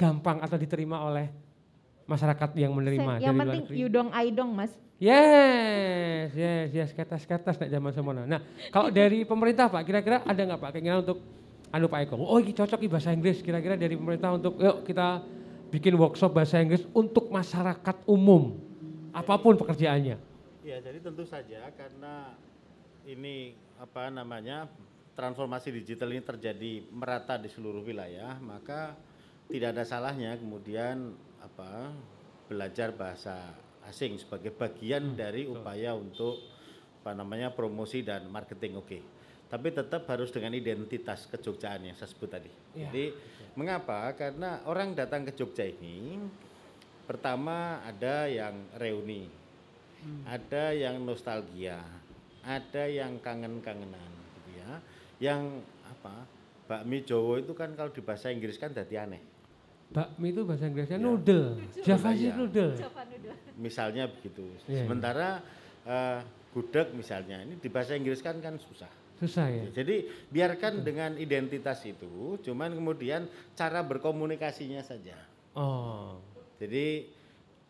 [0.00, 1.28] gampang atau diterima oleh
[2.08, 4.72] masyarakat yang menerima Yang dari penting you dong I dong mas.
[5.02, 8.22] Yes, yes, yes, kertas-kertas nek zaman semono.
[8.22, 8.38] Nah,
[8.70, 11.18] kalau dari pemerintah Pak, kira-kira ada nggak Pak keinginan untuk
[11.74, 12.22] anu Pak Eko?
[12.22, 13.42] Oh, ini cocok ini bahasa Inggris.
[13.42, 15.26] Kira-kira dari pemerintah untuk yuk kita
[15.72, 18.60] bikin workshop bahasa Inggris untuk masyarakat umum,
[19.16, 20.20] apa pun pekerjaannya.
[20.60, 22.36] Ya, jadi tentu saja karena
[23.08, 24.68] ini apa namanya
[25.16, 28.92] transformasi digital ini terjadi merata di seluruh wilayah, maka
[29.48, 31.90] tidak ada salahnya kemudian apa
[32.46, 33.56] belajar bahasa
[33.88, 36.38] asing sebagai bagian dari upaya untuk
[37.02, 38.98] apa namanya promosi dan marketing oke.
[39.50, 42.48] Tapi tetap harus dengan identitas kejogjaan yang saya sebut tadi.
[42.72, 43.04] Iya, Jadi
[43.54, 44.12] mengapa?
[44.12, 46.18] Karena orang datang ke Jogja ini
[47.04, 49.28] pertama ada yang reuni,
[50.24, 51.78] ada yang nostalgia,
[52.42, 54.70] ada yang kangen-kangenan gitu ya.
[55.20, 55.42] Yang
[55.84, 56.26] apa?
[56.62, 59.20] Bakmi Jawa itu kan kalau di bahasa Inggris kan jadi aneh.
[59.92, 61.04] Bakmi itu bahasa Inggrisnya Ya.
[61.04, 61.48] noodle,
[61.84, 62.32] Javanese Iya.
[62.32, 62.72] noodle.
[63.60, 64.46] Misalnya begitu.
[64.64, 64.88] Iya.
[64.88, 65.42] Sementara
[65.82, 66.20] eh,
[66.54, 68.88] gudeg misalnya ini di bahasa Inggris kan kan susah.
[69.22, 69.64] Susah ya.
[69.70, 75.14] Jadi biarkan dengan identitas itu, cuman kemudian cara berkomunikasinya saja.
[75.54, 76.18] Oh,
[76.58, 77.06] Jadi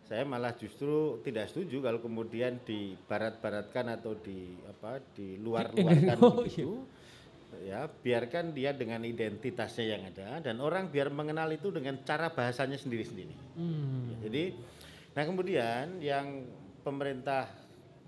[0.08, 6.84] saya malah justru tidak setuju kalau kemudian dibarat-baratkan atau di apa di luar-luarkan Oh, begitu.
[7.68, 12.80] Ya, biarkan dia dengan identitasnya yang ada dan orang biar mengenal itu dengan cara bahasanya
[12.80, 13.36] sendiri-sendiri.
[13.60, 14.24] hmm.
[14.24, 14.56] Jadi,
[15.12, 16.48] nah kemudian yang
[16.80, 17.61] pemerintah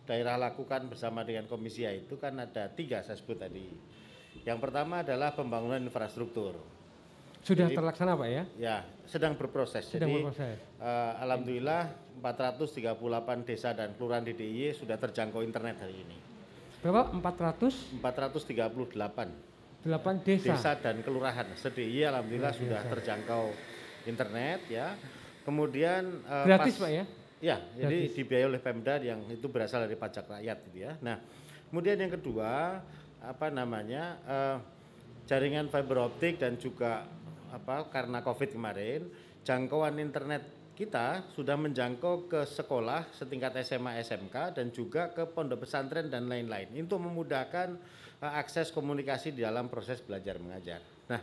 [0.04, 3.68] daerah lakukan bersama dengan komisi A itu kan ada tiga saya sebut tadi.
[4.44, 6.56] Yang pertama adalah pembangunan infrastruktur.
[7.40, 8.44] sudah Jadi- terlaksana Pak ya?
[8.56, 9.84] Ya, sedang berproses.
[9.84, 10.56] Sedang Jadi, berproses.
[10.80, 11.82] eh, alhamdulillah
[12.24, 12.96] 438
[13.44, 16.16] desa dan kelurahan di DIY sudah terjangkau internet hari ini.
[16.80, 17.12] Berapa?
[17.12, 19.28] 400 438
[19.84, 20.56] delapan desa.
[20.56, 23.52] desa dan kelurahan se-DIY alhamdulillah sudah terjangkau
[24.04, 24.96] internet ya.
[25.44, 27.04] Kemudian eh, Gratis pas- Pak ya?
[27.44, 28.16] Ya, jadi Gratis.
[28.16, 30.96] dibiayai oleh Pemda yang itu berasal dari pajak rakyat gitu ya.
[31.04, 31.20] Nah,
[31.68, 32.80] kemudian yang kedua
[33.20, 34.56] apa namanya eh,
[35.28, 37.04] jaringan fiber optik dan juga
[37.52, 39.04] apa karena Covid kemarin
[39.44, 40.40] jangkauan internet
[40.74, 46.72] kita sudah menjangkau ke sekolah setingkat SMA SMK dan juga ke pondok pesantren dan lain-lain
[46.80, 47.76] untuk memudahkan
[48.24, 50.80] eh, akses komunikasi di dalam proses belajar mengajar.
[51.12, 51.20] Nah,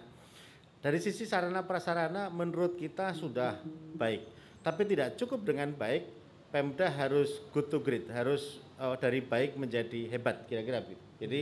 [0.81, 3.57] dari sisi sarana prasarana menurut kita sudah
[3.97, 4.21] baik,
[4.61, 6.21] tapi tidak cukup dengan baik.
[6.51, 11.03] Pemda harus good to great, harus eh, dari baik menjadi hebat kira-kira begitu.
[11.23, 11.41] Jadi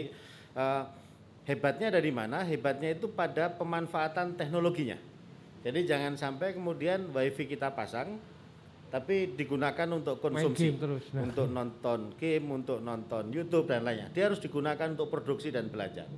[0.55, 0.83] eh,
[1.49, 2.45] hebatnya dari mana?
[2.45, 5.01] Hebatnya itu pada pemanfaatan teknologinya.
[5.65, 8.21] Jadi jangan sampai kemudian wifi kita pasang
[8.89, 11.13] tapi digunakan untuk konsumsi, terus.
[11.13, 11.29] Nah.
[11.29, 14.09] untuk nonton game, untuk nonton YouTube dan lainnya.
[14.09, 16.09] Dia harus digunakan untuk produksi dan belajar.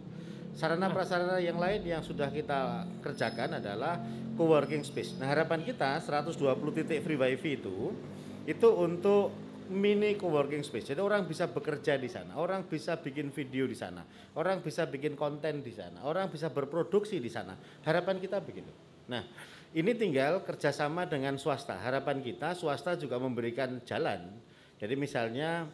[0.51, 3.97] Sarana prasarana yang lain yang sudah kita kerjakan adalah
[4.35, 5.15] co-working space.
[5.15, 6.35] Nah, harapan kita 120
[6.75, 7.95] titik free wifi itu
[8.43, 9.31] itu untuk
[9.71, 10.91] mini co-working space.
[10.91, 14.03] Jadi orang bisa bekerja di sana, orang bisa bikin video di sana,
[14.35, 17.55] orang bisa bikin konten di sana, orang bisa berproduksi di sana.
[17.87, 18.69] Harapan kita begitu.
[19.07, 19.23] Nah,
[19.71, 21.79] ini tinggal kerjasama dengan swasta.
[21.79, 24.27] Harapan kita swasta juga memberikan jalan.
[24.75, 25.69] Jadi misalnya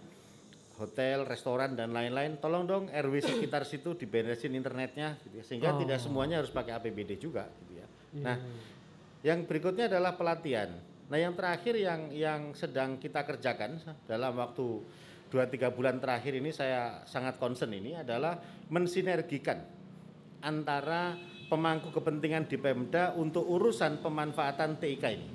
[0.77, 5.43] hotel, restoran dan lain-lain, tolong dong RW sekitar situ diberesin internetnya, gitu ya.
[5.43, 5.81] sehingga Oh.
[5.81, 7.49] tidak semuanya harus pakai APBD juga.
[7.49, 7.87] Gitu ya.
[7.87, 8.37] Iya, Nah,
[9.25, 10.71] yang berikutnya adalah pelatihan.
[11.07, 14.65] Nah, yang terakhir yang yang sedang kita kerjakan dalam waktu
[15.27, 18.39] 2-3 bulan terakhir ini saya sangat concern ini adalah
[18.71, 19.59] mensinergikan
[20.39, 21.15] antara
[21.47, 25.29] pemangku kepentingan di Pemda untuk urusan pemanfaatan TIK ini.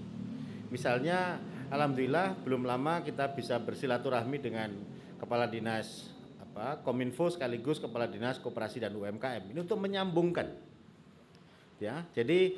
[0.73, 4.70] Misalnya, alhamdulillah belum lama kita bisa bersilaturahmi dengan
[5.23, 6.11] kepala dinas
[6.43, 10.51] apa Kominfo sekaligus kepala dinas koperasi dan UMKM ini untuk menyambungkan
[11.82, 12.07] ya.
[12.15, 12.55] Jadi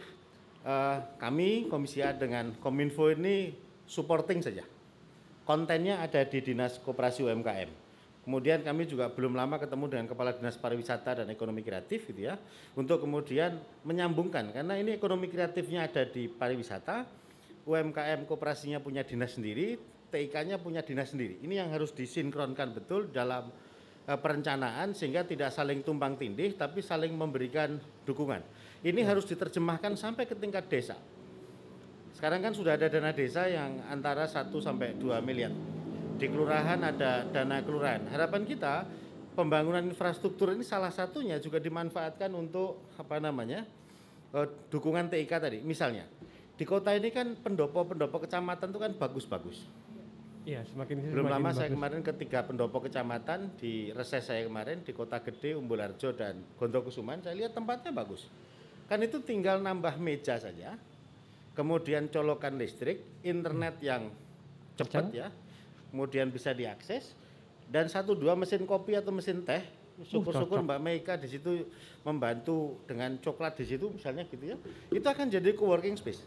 [0.65, 3.57] eh, kami Komisi A dengan Kominfo ini
[3.89, 4.65] supporting saja.
[5.45, 7.69] Kontennya ada di Dinas Koperasi UMKM.
[8.25, 12.41] Kemudian kami juga belum lama ketemu dengan Kepala Dinas Pariwisata dan Ekonomi Kreatif gitu ya,
[12.73, 17.05] untuk kemudian menyambungkan karena ini ekonomi kreatifnya ada di pariwisata,
[17.69, 19.77] UMKM koperasinya punya dinas sendiri,
[20.15, 21.43] TIK-nya punya dinas sendiri.
[21.43, 23.51] Ini yang harus disinkronkan betul dalam
[24.07, 28.39] eh, perencanaan sehingga tidak saling tumpang tindih tapi saling memberikan dukungan.
[28.87, 30.95] Ini harus diterjemahkan sampai ke tingkat desa.
[32.15, 35.51] Sekarang kan sudah ada dana desa yang antara 1 sampai 2 miliar.
[36.15, 38.07] Di kelurahan ada dana kelurahan.
[38.07, 38.87] Harapan kita
[39.35, 43.67] pembangunan infrastruktur ini salah satunya juga dimanfaatkan untuk apa namanya
[44.31, 45.59] eh, dukungan TIK tadi.
[45.67, 46.07] Misalnya
[46.55, 49.67] di kota ini kan pendopo-pendopo kecamatan itu kan bagus-bagus.
[50.45, 54.93] Iya, semakin Belum semakin lama saya kemarin ketiga pendopo kecamatan di reses saya kemarin di
[54.93, 58.29] Kota Gede, Umbul Harjo dan Gondokusuman, saya lihat tempatnya bagus.
[58.85, 60.77] Kan itu tinggal nambah meja saja,
[61.57, 64.13] kemudian colokan listrik, internet yang
[64.77, 65.33] cepat ya,
[65.89, 67.17] kemudian bisa diakses,
[67.73, 69.65] dan satu dua mesin kopi atau mesin teh.
[69.95, 70.67] Syukur-syukur cocok.
[70.69, 71.71] Mbak Meika di situ
[72.05, 74.61] membantu dengan coklat di situ misalnya gitu ya,
[74.93, 76.21] itu akan jadi co-working space.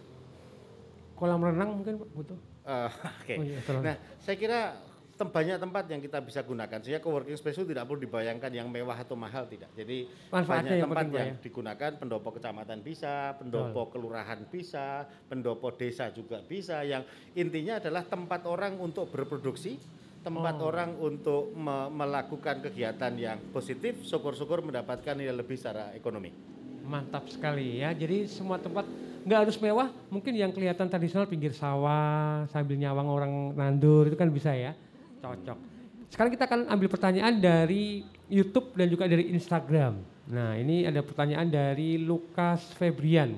[1.13, 2.56] Kolam renang mungkin Pak, butuh.
[2.67, 2.89] Eh,
[3.23, 3.33] Oke.
[3.33, 3.59] Oh iya.
[3.79, 4.59] Nah, saya kira
[5.15, 6.77] tem- banyak tempat yang kita bisa gunakan.
[6.77, 9.71] Sehingga coworking space itu tidak perlu dibayangkan yang mewah atau mahal tidak.
[9.71, 11.39] Jadi Manfaatnya banyak yang tempat yang ya.
[11.39, 14.87] digunakan pendopo kecamatan bisa, pendopo kelurahan bisa,
[15.25, 16.83] pendopo desa juga bisa.
[16.83, 19.79] Yang intinya adalah tempat orang untuk berproduksi,
[20.19, 20.67] tempat Oh.
[20.67, 26.35] orang untuk me- melakukan kegiatan yang positif, syukur-syukur mendapatkan nilai lebih secara ekonomi.
[26.83, 27.91] Mantap sekali ya.
[27.91, 28.83] Jadi semua tempat
[29.27, 34.31] nggak harus mewah, mungkin yang kelihatan tradisional pinggir sawah sambil nyawang orang nandur itu kan
[34.31, 34.71] bisa ya.
[35.19, 35.59] Cocok.
[36.07, 39.99] Sekarang kita akan ambil pertanyaan dari YouTube dan juga dari Instagram.
[40.31, 43.35] Nah, ini ada pertanyaan dari Lukas Febrian.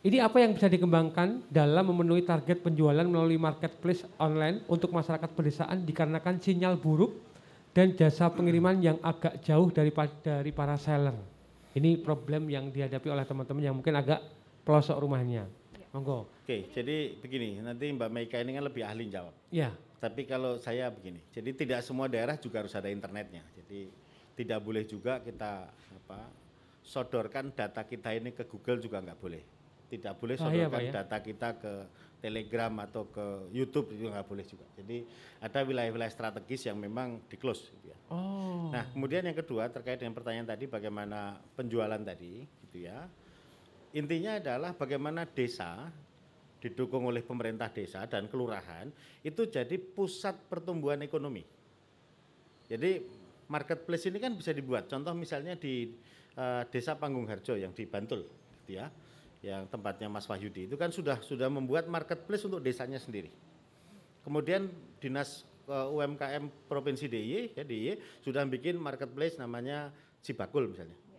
[0.00, 5.84] Ini apa yang bisa dikembangkan dalam memenuhi target penjualan melalui marketplace online untuk masyarakat pedesaan
[5.84, 7.20] dikarenakan sinyal buruk
[7.76, 9.92] dan jasa pengiriman yang agak jauh dari,
[10.24, 11.16] dari para seller.
[11.76, 15.48] Ini problem yang dihadapi oleh teman-teman yang mungkin agak pelosok rumahnya.
[15.90, 16.30] Monggo.
[16.46, 19.34] Oke, jadi begini, nanti Mbak Meika ini kan lebih ahli jawab.
[19.50, 23.44] Ya, Tapi kalau saya begini, jadi tidak semua daerah juga harus ada internetnya.
[23.52, 23.92] Jadi
[24.32, 26.18] tidak boleh juga kita apa
[26.80, 29.42] sodorkan data kita ini ke Google juga nggak boleh.
[29.92, 30.92] Tidak boleh Bahaya, sodorkan Pak, ya?
[30.96, 31.72] data kita ke
[32.20, 34.64] Telegram atau ke YouTube itu nggak boleh juga.
[34.80, 35.04] Jadi
[35.44, 37.68] ada wilayah-wilayah strategis yang memang di close.
[37.68, 37.98] Gitu ya.
[38.08, 38.72] Oh.
[38.72, 43.04] Nah kemudian yang kedua terkait dengan pertanyaan tadi bagaimana penjualan tadi, gitu ya.
[43.90, 45.90] Intinya adalah bagaimana desa
[46.60, 48.86] didukung oleh pemerintah desa dan kelurahan
[49.24, 51.42] itu jadi pusat pertumbuhan ekonomi.
[52.70, 53.02] Jadi
[53.50, 54.86] marketplace ini kan bisa dibuat.
[54.86, 55.90] Contoh misalnya di
[56.38, 58.28] eh, Desa Panggung Harjo yang di Bantul,
[58.62, 58.86] gitu ya,
[59.42, 63.32] yang tempatnya Mas Wahyudi itu kan sudah sudah membuat marketplace untuk desanya sendiri.
[64.22, 64.70] Kemudian
[65.02, 69.90] dinas eh, UMKM Provinsi DIY, ya DIY sudah bikin marketplace namanya
[70.22, 71.09] Cibakul misalnya.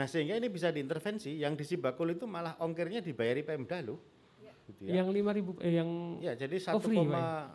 [0.00, 1.36] Nah sehingga ini bisa diintervensi.
[1.36, 4.00] Yang di Cibakul itu malah ongkirnya dibayari Pemda loh.
[4.64, 5.04] Gitu ya.
[5.04, 5.90] yang 5000 eh, yang
[6.24, 7.52] Ya, jadi Oh, free, Pak,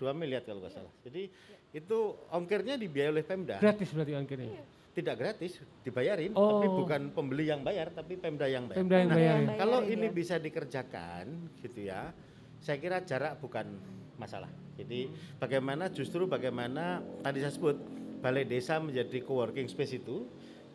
[0.00, 0.90] 1,2 miliar kalau nggak salah.
[1.06, 1.30] Jadi
[1.70, 1.98] itu
[2.34, 3.62] ongkirnya dibiayai oleh Pemda.
[3.62, 4.58] gratis berarti ongkirnya.
[4.94, 6.58] Tidak gratis, dibayarin, Oh.
[6.58, 8.78] tapi bukan pembeli yang bayar, tapi Pemda yang bayar.
[8.80, 9.46] Pemda yang Nah, bayarin.
[9.54, 10.12] Kalau Bayarin, ini ya.
[10.14, 11.24] bisa dikerjakan,
[11.60, 12.14] gitu ya,
[12.58, 13.70] saya kira jarak bukan
[14.16, 14.48] masalah.
[14.74, 17.76] Jadi bagaimana justru bagaimana tadi saya sebut
[18.18, 20.26] balai desa menjadi co-working space itu.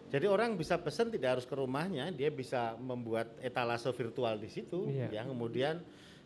[0.09, 4.89] Jadi orang bisa pesan tidak harus ke rumahnya, dia bisa membuat etalase virtual di situ,
[4.89, 5.21] Iya.
[5.21, 5.23] ya.
[5.29, 5.77] Kemudian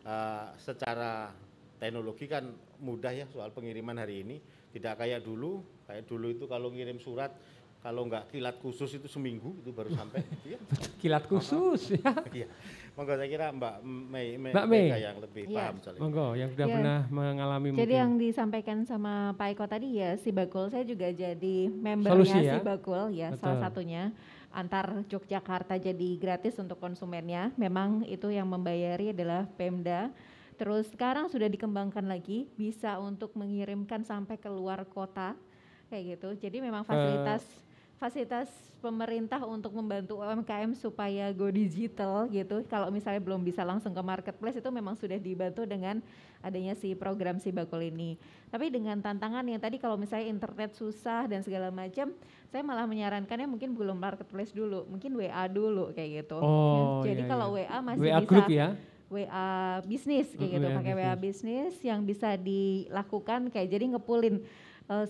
[0.03, 1.31] eh, secara
[1.79, 2.47] teknologi kan
[2.79, 4.39] mudah ya soal pengiriman hari ini,
[4.71, 5.63] tidak kayak dulu.
[5.83, 7.35] Kayak dulu itu kalau ngirim surat
[7.83, 10.23] kalau nggak kilat khusus itu seminggu itu baru sampai.
[10.31, 10.59] gitu ya.
[10.97, 11.99] Kilat khusus ya.
[12.31, 12.47] Iya.
[12.95, 14.87] Monggo saya kira Mbak Mei, Mei, Mbak Mei.
[14.95, 15.57] Yang lebih Iya.
[15.59, 16.01] paham soal ini.
[16.01, 16.73] Monggo yang sudah Ya.
[16.73, 17.91] pernah mengalami Jadi mungkin.
[17.99, 22.55] yang disampaikan sama Pak Eko tadi ya si Bakul saya juga jadi membernya Solusi ya?
[22.55, 23.63] si Bakul ya salah Betul.
[23.67, 24.03] satunya
[24.53, 27.51] antar Yogyakarta jadi gratis untuk konsumennya.
[27.57, 30.07] Memang itu yang membayari adalah Pemda.
[30.55, 35.33] Terus sekarang sudah dikembangkan lagi bisa untuk mengirimkan sampai ke luar kota
[35.89, 36.29] kayak gitu.
[36.39, 37.41] Jadi memang fasilitas
[37.97, 38.49] fasilitas
[38.83, 42.67] pemerintah untuk membantu UMKM supaya go digital gitu.
[42.67, 46.03] Kalau misalnya belum bisa langsung ke marketplace itu memang sudah dibantu dengan
[46.43, 48.19] adanya si program si bakul ini.
[48.51, 52.11] Tapi dengan tantangan yang tadi kalau misalnya internet susah dan segala macam,
[52.51, 56.43] saya malah menyarankannya mungkin belum marketplace dulu, mungkin WA dulu kayak gitu.
[56.43, 57.71] Oh, Jadi iya, kalau iya.
[57.71, 58.67] WA masih WA bisa group ya.
[59.13, 59.47] WA
[59.85, 64.41] bisnis kayak gitu, pakai WA bisnis yang bisa dilakukan kayak jadi ngepulin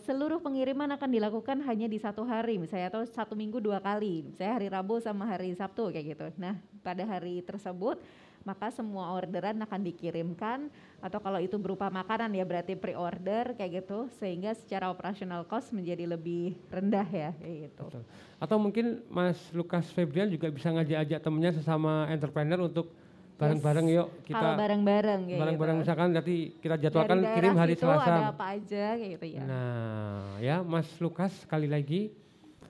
[0.06, 4.56] seluruh pengiriman akan dilakukan hanya di satu hari misalnya atau satu minggu dua kali, saya
[4.56, 6.28] hari Rabu sama hari Sabtu kayak gitu.
[6.38, 7.98] Nah pada hari tersebut
[8.44, 10.68] maka semua orderan akan dikirimkan
[11.00, 16.04] atau kalau itu berupa makanan ya berarti pre-order kayak gitu sehingga secara operasional cost menjadi
[16.12, 18.04] lebih rendah ya kayak gitu.
[18.44, 22.92] Atau mungkin Mas Lukas Febrian juga bisa ngajak-ajak temennya sesama entrepreneur untuk
[23.34, 25.84] bareng-bareng yuk kita Kalau bareng-bareng kayak bareng-bareng gitu.
[25.84, 28.06] misalkan nanti kita Dari jadwalkan daerah kirim hari Selasa.
[28.08, 29.42] ada apa aja kayak gitu ya.
[29.44, 32.14] Nah, ya Mas Lukas sekali lagi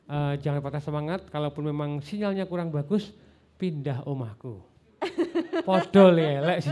[0.03, 3.11] eh, jangan patah semangat kalaupun memang sinyalnya kurang bagus
[3.55, 4.63] pindah omahku.
[5.67, 6.63] Podol ya, lek.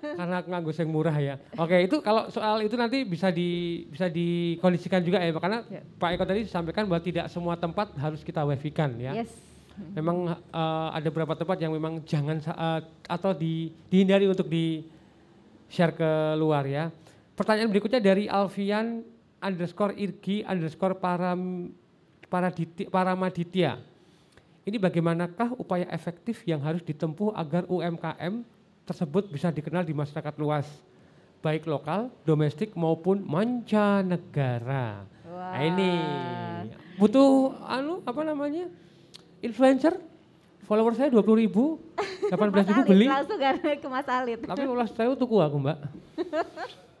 [0.00, 1.34] Karena aku nganggo yang murah ya.
[1.54, 5.84] Oke, itu kalau soal itu nanti bisa di bisa dikondisikan juga ya, karena Ya.
[5.84, 9.12] Pak Eko tadi sampaikan bahwa tidak semua tempat harus kita wifi kan ya.
[9.12, 9.51] Yes.
[9.96, 14.84] Memang eh, ada beberapa tempat yang memang jangan eh, atau di, dihindari untuk di
[15.72, 16.92] share ke luar ya.
[17.32, 19.00] Pertanyaan berikutnya dari Alfian
[19.40, 21.72] underscore Irgi underscore param,
[22.28, 23.80] paraditi, Paramaditya.
[24.62, 28.46] Ini bagaimanakah upaya efektif yang harus ditempuh agar UMKM
[28.86, 30.70] tersebut bisa dikenal di masyarakat luas,
[31.42, 35.02] baik lokal, domestik maupun mancanegara.
[35.26, 35.92] Nah ini
[37.00, 38.70] butuh anu apa namanya
[39.42, 39.98] influencer,
[40.64, 41.82] follower saya 20 ribu,
[42.32, 44.38] 18 ribu beli, langsung kan ke Mas Alit.
[44.40, 45.78] tapi ulas saya tuku aku mbak.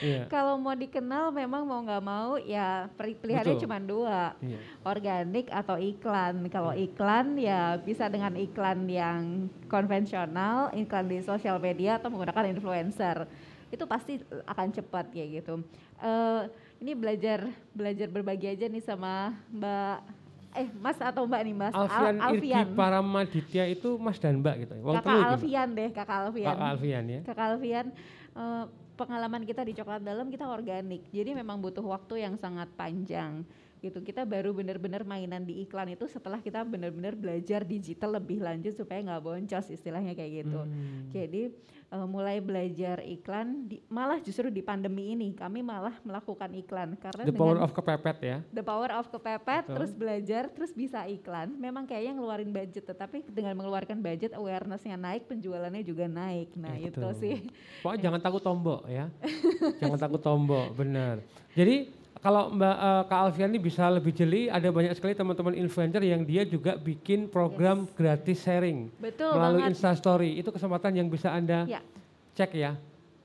[0.00, 0.24] Iya.
[0.32, 4.58] Kalau mau dikenal memang mau nggak mau ya pilihannya cuma dua, Iya.
[4.82, 6.48] organik atau iklan.
[6.48, 13.28] Kalau iklan ya bisa dengan iklan yang konvensional, iklan di sosial media atau menggunakan influencer.
[13.68, 14.18] Itu pasti
[14.48, 15.60] akan cepat kayak gitu.
[16.00, 16.42] Eh,
[16.80, 17.44] ini belajar
[17.76, 20.19] belajar berbagi aja nih sama Mbak
[20.50, 24.72] eh Mas atau Mbak nih Mas Alfian, Al- Irgi Paramaditya itu Mas dan Mbak gitu.
[24.74, 24.82] ya?
[24.82, 25.28] Wong Kakak Mbak.
[25.30, 26.48] Alfian deh, Kakak Alfian.
[26.50, 27.20] Kakak Alfian ya.
[27.22, 27.86] Kakak Alfian,
[28.34, 28.64] eh,
[28.98, 33.46] pengalaman kita di coklat dalam kita organik, jadi memang butuh waktu yang sangat panjang
[33.80, 34.04] gitu.
[34.04, 39.00] Kita baru benar-benar mainan di iklan itu setelah kita benar-benar belajar digital lebih lanjut supaya
[39.00, 40.60] nggak boncos istilahnya kayak gitu.
[40.68, 41.08] Hmm.
[41.16, 41.48] Jadi
[41.90, 47.22] eh, mulai belajar iklan, di- malah justru di pandemi ini kami malah melakukan iklan karena
[47.26, 48.38] The power of kepepet ya.
[48.54, 49.74] The power of kepepet, Betul.
[49.76, 51.54] terus belajar, terus bisa iklan.
[51.58, 56.54] Memang kayaknya ngeluarin budget, tetapi dengan mengeluarkan budget, awarenessnya naik, penjualannya juga naik.
[56.56, 57.14] Nah itu Betul.
[57.18, 57.36] sih.
[57.82, 59.10] Pokoknya jangan takut tombok ya.
[59.82, 61.20] jangan takut tombok, benar.
[61.52, 66.02] Jadi kalau Mbak eh, Kak Alfian ini bisa lebih jeli, ada banyak sekali teman-teman influencer
[66.02, 69.78] yang dia juga bikin program gratis sharing Betul melalui banget.
[69.78, 70.30] Instastory.
[70.36, 71.80] Itu kesempatan yang bisa Anda Ya.
[72.36, 72.74] cek ya.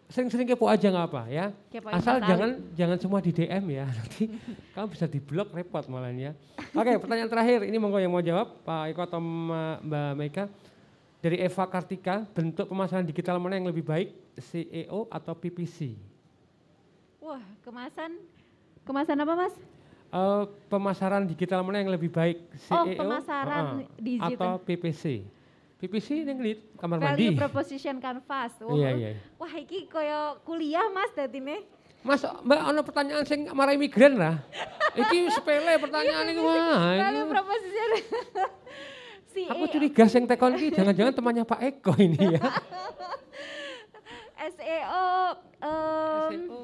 [0.06, 1.49] Sering-sering kepo aja nggak apa ya.
[1.74, 3.90] Kepoin Asal jangan jangan semua di DM ya.
[3.98, 4.30] Nanti
[4.72, 6.38] kamu bisa di blok repot malahnya.
[6.72, 7.66] Oke, pertanyaan terakhir.
[7.66, 10.45] Ini monggo yang mau jawab Pak Eko atau Mbak Meka.
[11.20, 15.98] Dari Eva Kartika, bentuk pemasaran digital mana yang lebih baik, CEO atau PPC?
[17.18, 18.14] Wah kemasan,
[18.86, 19.53] kemasan apa mas?
[20.07, 22.38] Eh, pemasaran digital mana yang lebih baik,
[22.72, 23.99] Oh, CEO pemasaran Heeh.
[23.99, 24.56] digital.
[24.56, 25.03] atau PPC?
[25.76, 27.36] PPC ini di kamar Value mandi.
[27.36, 28.56] proposition canvas.
[28.64, 29.10] Wah, Iya, iya.
[29.36, 31.68] Wah iki koyo kuliah mas nih.
[31.99, 34.38] Mas, Mbak, ono pertanyaan sing marah migran lah.
[34.94, 36.94] Iki sepele pertanyaan itu mah.
[37.02, 37.32] Value ini.
[37.34, 37.90] proposition.
[39.34, 42.41] si Aku curiga sing tekon iki jangan-jangan temannya Pak Eko ini ya.
[44.38, 45.06] SEO,
[45.60, 46.62] em, SEO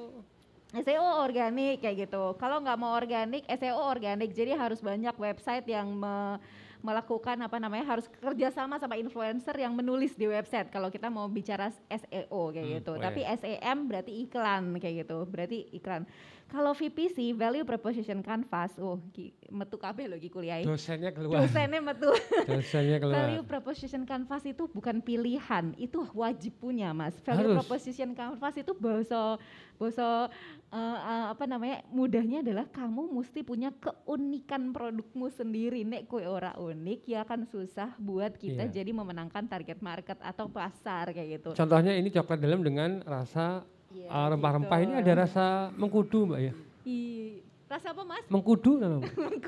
[0.74, 2.36] organik kayak gitu.
[2.40, 4.32] Kalau nggak mau organik, SEO organik.
[4.32, 6.40] Jadi harus banyak website yang me-
[6.82, 10.74] melakukan apa namanya harus kerjasama sama influencer yang menulis di website.
[10.74, 12.92] Kalau kita mau bicara SEO kayak Hmm, gitu.
[12.98, 13.38] oh Tapi iya.
[13.38, 15.30] SEM berarti iklan kayak gitu.
[15.30, 16.10] Berarti iklan.
[16.52, 20.60] Kalau VPC value proposition canvas, oh ki- metu kabeh ki kuliah.
[20.60, 21.40] Dosennya keluar.
[21.40, 22.12] Dosennya metu.
[22.52, 23.16] Dosennya keluar.
[23.24, 27.16] Value proposition canvas itu bukan pilihan, itu wajib punya, Mas.
[27.24, 27.64] Value Harus.
[27.64, 29.40] proposition canvas itu bahasa
[29.80, 30.28] bahasa
[30.70, 31.88] eh, eh, apa namanya?
[31.88, 35.88] Mudahnya adalah kamu mesti punya keunikan produkmu sendiri.
[35.88, 38.84] Nek kue ora unik ya kan susah buat kita Iya.
[38.84, 41.50] jadi memenangkan target market atau pasar kayak gitu.
[41.56, 44.86] Contohnya ini coklat dalam dengan rasa Iya, uh, rempah-rempah gitu.
[44.88, 45.46] ini ada rasa
[45.76, 46.54] mengkudu mbak ya.
[46.88, 47.41] Ih,
[47.72, 48.24] rasa apa, Mas?
[48.28, 49.00] Mengkudu nama.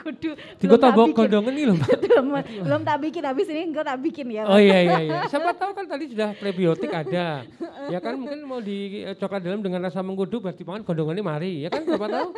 [0.04, 0.32] Kudu.
[0.60, 1.90] Tiga belum tak gondongan ini loh mbak.
[2.04, 2.26] belum,
[2.64, 4.44] belum tak bikin, habis ini enggak tak bikin ya.
[4.48, 5.20] Oh iya iya iya.
[5.32, 7.44] Siapa tahu kan tadi sudah prebiotik ada.
[7.92, 11.68] Ya kan mungkin mau di eh, coklat dalam dengan rasa mengkudu berarti pangan gondongannya mari.
[11.68, 12.30] Ya kan siapa tahu.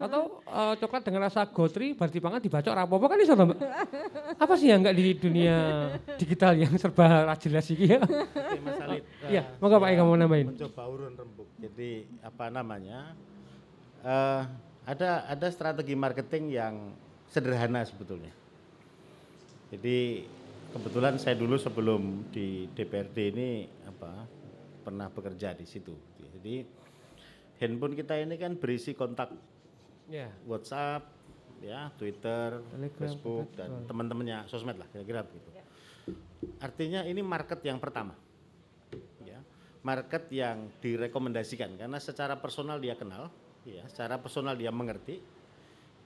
[0.00, 3.58] Atau eh, coklat dengan rasa gotri berarti pangan dibacok rapopo kan bisa mbak.
[4.40, 5.56] Apa sih yang enggak di dunia
[6.16, 8.00] digital yang serba jelas ini ya.
[8.00, 9.04] Oke, Mas Alit.
[9.24, 10.52] Iya, eh, moga Pak Eka mau nambahin.
[10.52, 11.48] Mencoba urun rembuk.
[11.60, 13.16] Jadi apa namanya?
[14.04, 14.42] eh,
[14.84, 16.74] ada ada strategi marketing yang
[17.28, 18.32] sederhana sebetulnya.
[19.72, 20.28] Jadi
[20.70, 23.48] kebetulan saya dulu sebelum di DPRD ini
[23.88, 24.28] apa
[24.84, 25.96] pernah bekerja di situ.
[26.20, 26.62] Jadi
[27.58, 29.32] handphone kita ini kan berisi kontak
[30.04, 30.28] Ya.
[30.44, 31.08] WhatsApp,
[31.64, 35.48] ya, Twitter, Telegram, Facebook dan teman-temannya sosmed lah kira-kira begitu.
[36.60, 38.12] Artinya ini market yang pertama.
[39.24, 39.40] Ya.
[39.80, 43.32] Market yang direkomendasikan karena secara personal dia kenal,
[43.66, 45.20] ya, secara personal dia mengerti.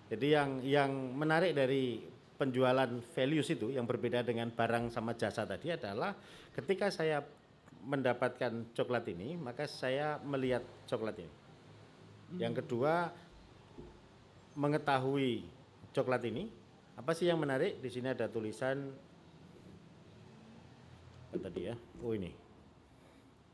[0.08, 2.00] Jadi yang yang menarik dari
[2.38, 6.14] penjualan values itu yang berbeda dengan barang sama jasa tadi adalah
[6.54, 7.20] ketika saya
[7.82, 11.34] mendapatkan coklat ini, maka saya melihat coklat ini.
[12.38, 13.10] Yang kedua,
[14.54, 15.48] mengetahui
[15.94, 16.50] coklat ini,
[16.98, 17.80] apa sih yang menarik?
[17.80, 18.92] Di sini ada tulisan
[21.32, 21.74] tadi ya?
[22.02, 22.47] Oh ini.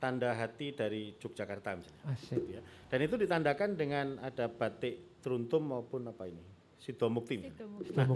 [0.05, 2.05] Tanda hati dari Yogyakarta misalnya.
[2.12, 2.36] Asik.
[2.36, 2.60] Gitu ya.
[2.93, 6.44] Dan itu ditandakan dengan ada batik teruntum maupun apa ini
[6.76, 7.40] sidomukti.
[7.40, 7.81] misalnya.
[7.97, 8.12] Nah.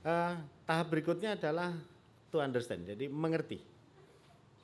[0.00, 0.34] Eh,
[0.66, 1.70] tahap berikutnya adalah
[2.34, 3.62] to understand, jadi mengerti.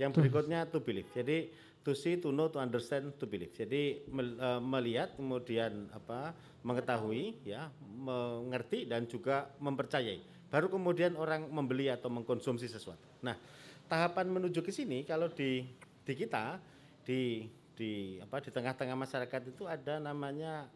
[0.01, 1.06] Yang berikutnya to believe.
[1.14, 1.55] Jadi
[1.86, 3.55] to see, to know, to understand, to believe.
[3.55, 6.34] Jadi mel- eh, melihat kemudian apa
[6.66, 10.51] mengetahui ya, mengerti dan juga mempercayai.
[10.51, 13.06] Baru kemudian orang membeli atau mengkonsumsi sesuatu.
[13.22, 13.38] Nah,
[13.86, 15.62] tahapan menuju ke sini kalau di
[16.06, 16.62] di kita
[17.02, 20.70] di di apa di tengah-tengah masyarakat itu ada namanya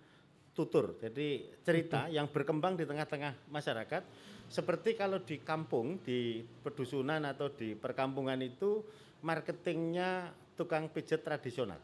[0.52, 0.98] tutur.
[0.98, 4.02] Jadi cerita yang berkembang di tengah-tengah masyarakat
[4.50, 8.82] seperti kalau di kampung, di pedusunan atau di perkampungan itu
[9.22, 11.78] marketingnya tukang pijet tradisional.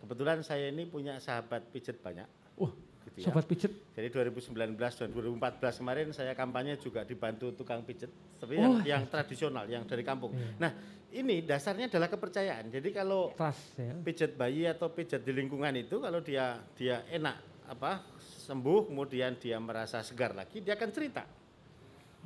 [0.00, 2.26] Kebetulan saya ini punya sahabat pijet banyak.
[2.56, 2.72] Wah,
[3.06, 3.24] gitu ya.
[3.28, 3.72] sobat pijet.
[3.92, 8.10] Jadi 2019 dan 2014 kemarin saya kampanye juga dibantu tukang pijet,
[8.40, 10.32] tapi Oh, yang, yang tradisional, yang dari kampung.
[10.32, 10.56] Iya.
[10.56, 10.72] Nah,
[11.14, 12.72] ini dasarnya adalah kepercayaan.
[12.72, 13.94] Jadi kalau Trust ya.
[14.02, 18.02] pijat bayi atau pijat di lingkungan itu kalau dia dia enak apa
[18.46, 21.26] sembuh kemudian dia merasa segar lagi dia akan cerita.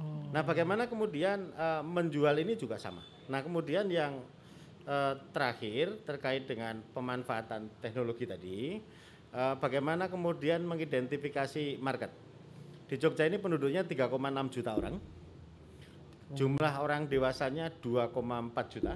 [0.00, 0.24] Oh.
[0.32, 3.04] Nah, bagaimana kemudian eh, menjual ini juga sama.
[3.28, 4.24] Nah, kemudian yang
[4.88, 8.80] eh, terakhir terkait dengan pemanfaatan teknologi tadi,
[9.32, 12.12] eh, bagaimana kemudian mengidentifikasi market.
[12.88, 15.19] Di Jogja ini penduduknya 3,6 juta orang.
[16.30, 18.94] Jumlah orang dewasanya 2,4 juta.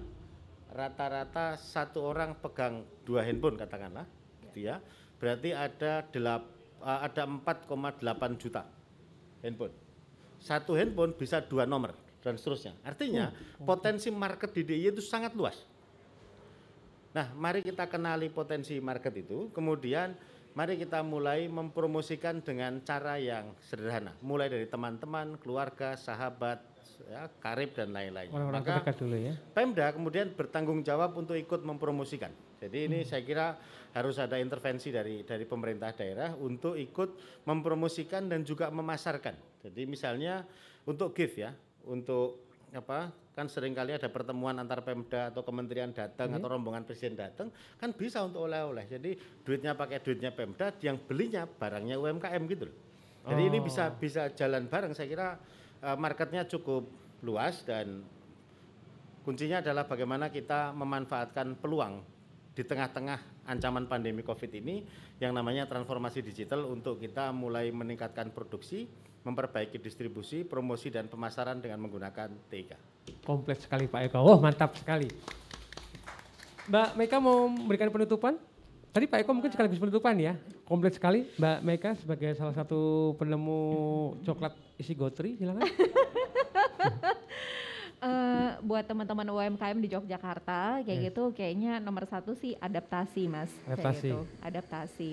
[0.74, 4.06] Rata-rata satu orang pegang dua handphone katakanlah,
[4.50, 4.82] gitu ya.
[5.18, 6.42] Berarti ada delap,
[6.82, 8.66] eh, ada 4,8 juta
[9.42, 9.84] handphone
[10.44, 12.76] satu handphone bisa dua nomor dan seterusnya.
[12.84, 13.32] Artinya
[13.64, 15.56] potensi market di DIY itu sangat luas.
[17.16, 20.12] Nah, mari kita kenali potensi market itu, kemudian
[20.52, 26.60] mari kita mulai mempromosikan dengan cara yang sederhana, mulai dari teman-teman, keluarga, sahabat,
[27.10, 28.30] ya, karib dan lain-lain.
[28.30, 29.34] Orang-orang Maka terdekat dulu ya.
[29.52, 32.30] Pemda kemudian bertanggung jawab untuk ikut mempromosikan.
[32.62, 33.58] Jadi ini saya kira
[33.92, 39.60] harus ada intervensi dari dari pemerintah daerah untuk ikut mempromosikan dan juga memasarkan.
[39.62, 40.44] Jadi misalnya
[40.88, 41.52] untuk gift ya,
[41.84, 43.12] untuk apa?
[43.34, 47.50] Kan sering kali ada pertemuan antar Pemda atau kementerian datang atau rombongan presiden datang,
[47.82, 48.86] kan bisa untuk oleh-oleh.
[48.86, 52.76] Jadi duitnya pakai duitnya Pemda, yang belinya barangnya UMKM gitu loh.
[53.24, 53.64] Jadi ini Oh.
[53.64, 54.92] bisa bisa jalan bareng.
[54.94, 55.28] Saya kira
[56.00, 56.88] marketnya cukup
[57.20, 58.00] luas dan
[59.24, 62.04] kuncinya adalah bagaimana kita memanfaatkan peluang
[62.54, 64.86] di tengah-tengah ancaman pandemi Covid ini
[65.18, 68.86] yang namanya transformasi digital untuk kita mulai meningkatkan produksi,
[69.26, 72.70] memperbaiki distribusi, promosi dan pemasaran dengan menggunakan TIK.
[73.26, 74.22] Kompleks sekali Pak Eko.
[74.22, 75.10] Oh mantap sekali.
[76.64, 78.40] Mbak Meka mau memberikan penutupan?
[78.94, 80.38] Tadi Pak Eko mungkin sekaligus penutupan ya.
[80.62, 81.26] Kompleks sekali.
[81.34, 83.58] Mbak Meka sebagai salah satu penemu
[84.22, 85.66] coklat isi gotri silakan.
[88.04, 93.80] Eh, buat teman-teman UMKM di Yogyakarta kayak gitu kayaknya nomor satu sih adaptasi mas kayak
[93.80, 94.04] Adaptasi.
[94.04, 95.10] gitu adaptasi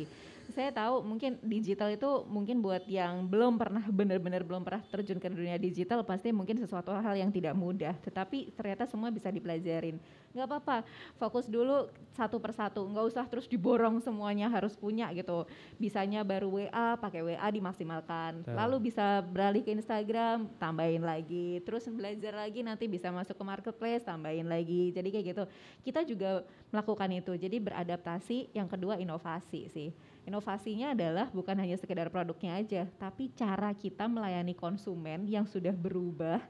[0.50, 5.30] saya tahu mungkin digital itu mungkin buat yang belum pernah benar-benar belum pernah terjun ke
[5.30, 7.94] dunia digital pasti mungkin sesuatu hal yang tidak mudah.
[8.02, 10.02] Tetapi ternyata semua bisa dipelajarin.
[10.32, 10.78] Nggak apa-apa
[11.20, 11.88] fokus dulu
[12.18, 12.82] satu persatu.
[12.84, 15.48] Nggak usah terus diborong semuanya harus punya gitu.
[15.78, 18.44] Bisanya baru WA pakai WA dimaksimalkan.
[18.48, 21.64] Lalu bisa beralih ke Instagram tambahin lagi.
[21.64, 24.92] Terus belajar lagi nanti bisa masuk ke marketplace tambahin lagi.
[24.92, 25.44] Jadi kayak gitu.
[25.86, 27.32] Kita juga melakukan itu.
[27.38, 29.92] Jadi beradaptasi yang kedua inovasi sih
[30.26, 36.42] inovasinya adalah bukan hanya sekedar produknya aja tapi cara kita melayani konsumen yang sudah berubah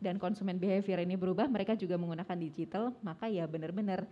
[0.00, 4.08] dan konsumen behavior ini berubah mereka juga menggunakan digital maka ya benar-benar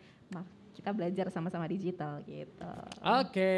[0.79, 2.71] kita belajar sama-sama digital gitu
[3.03, 3.55] Oke,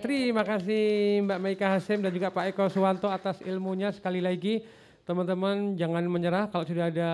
[0.00, 4.64] terima kasih Mbak Meika Hasim dan juga Pak Eko Suwanto atas ilmunya sekali lagi.
[5.04, 7.10] Teman-teman jangan menyerah kalau sudah ada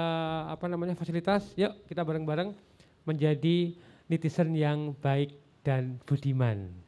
[0.47, 2.55] apa namanya fasilitas, yuk kita bareng-bareng
[3.03, 3.75] menjadi
[4.07, 5.35] netizen yang baik
[5.67, 6.80] dan budiman.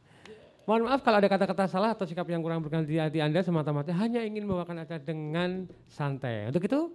[0.63, 3.91] Mohon maaf kalau ada kata-kata salah atau sikap yang kurang berkenan di hati Anda semata-mata
[3.99, 6.47] hanya ingin membawakan acara dengan santai.
[6.47, 6.87] Untuk itu,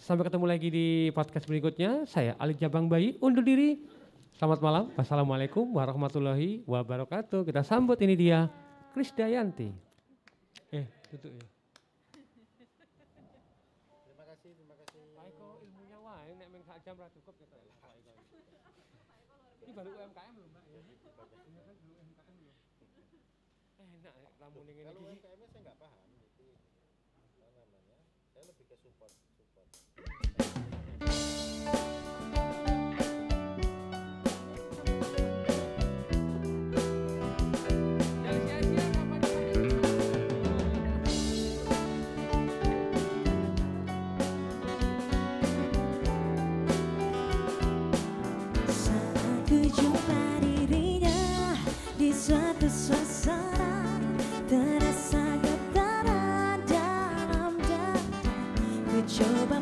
[0.00, 2.08] sampai ketemu lagi di podcast berikutnya.
[2.08, 3.76] Saya Ali Jabang Bayi undur diri.
[4.32, 4.84] Selamat malam.
[4.96, 7.44] Wassalamualaikum warahmatullahi wabarakatuh.
[7.44, 8.48] Kita sambut ini dia
[8.96, 9.68] Krisdayanti.
[10.72, 11.53] Eh, tutup ya.
[52.84, 53.96] suasana
[54.44, 57.96] terasa getaran dalam dada.
[58.92, 59.56] Ku coba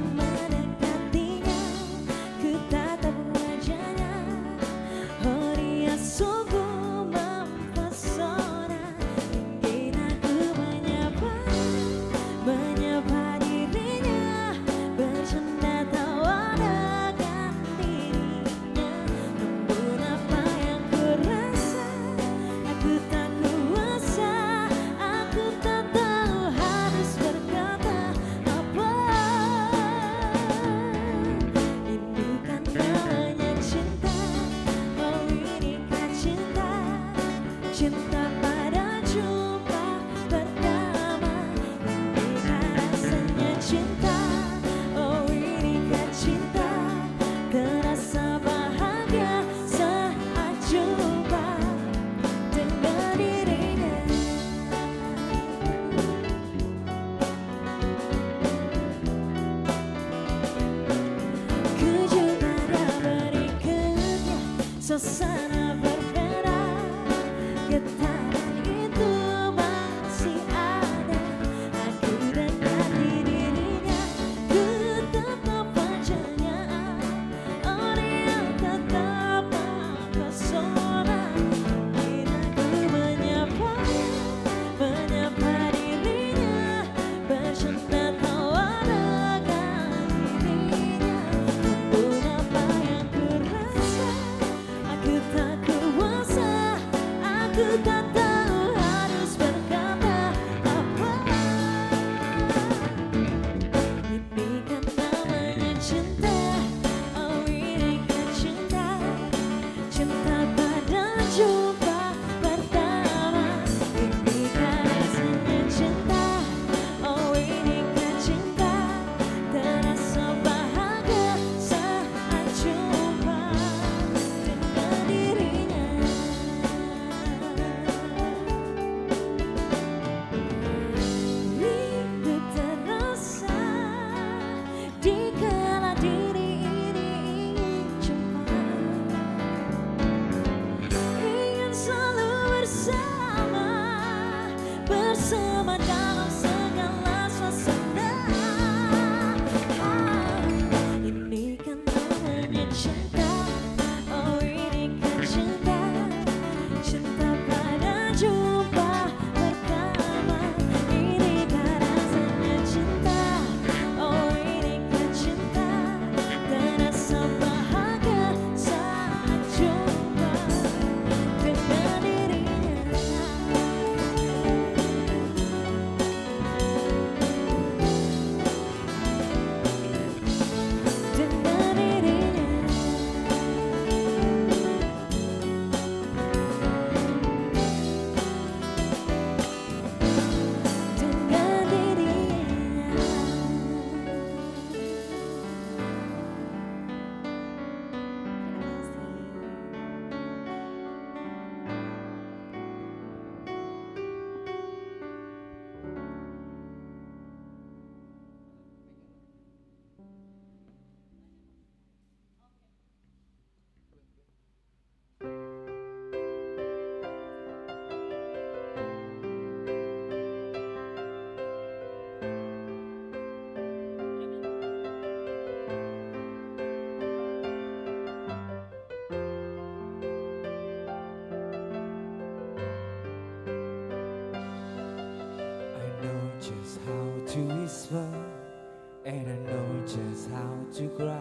[237.94, 241.20] And I know just how to cry.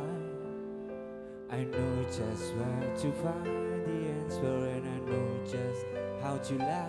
[1.51, 5.85] I know just where to find the answer And I know just
[6.21, 6.87] how to lie.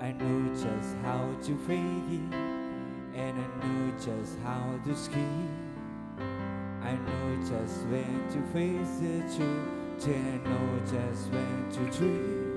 [0.00, 2.34] I know just how to fake it
[3.18, 5.74] And I know just how to scheme
[6.80, 12.47] I know just when to face the truth And I know just when to dream.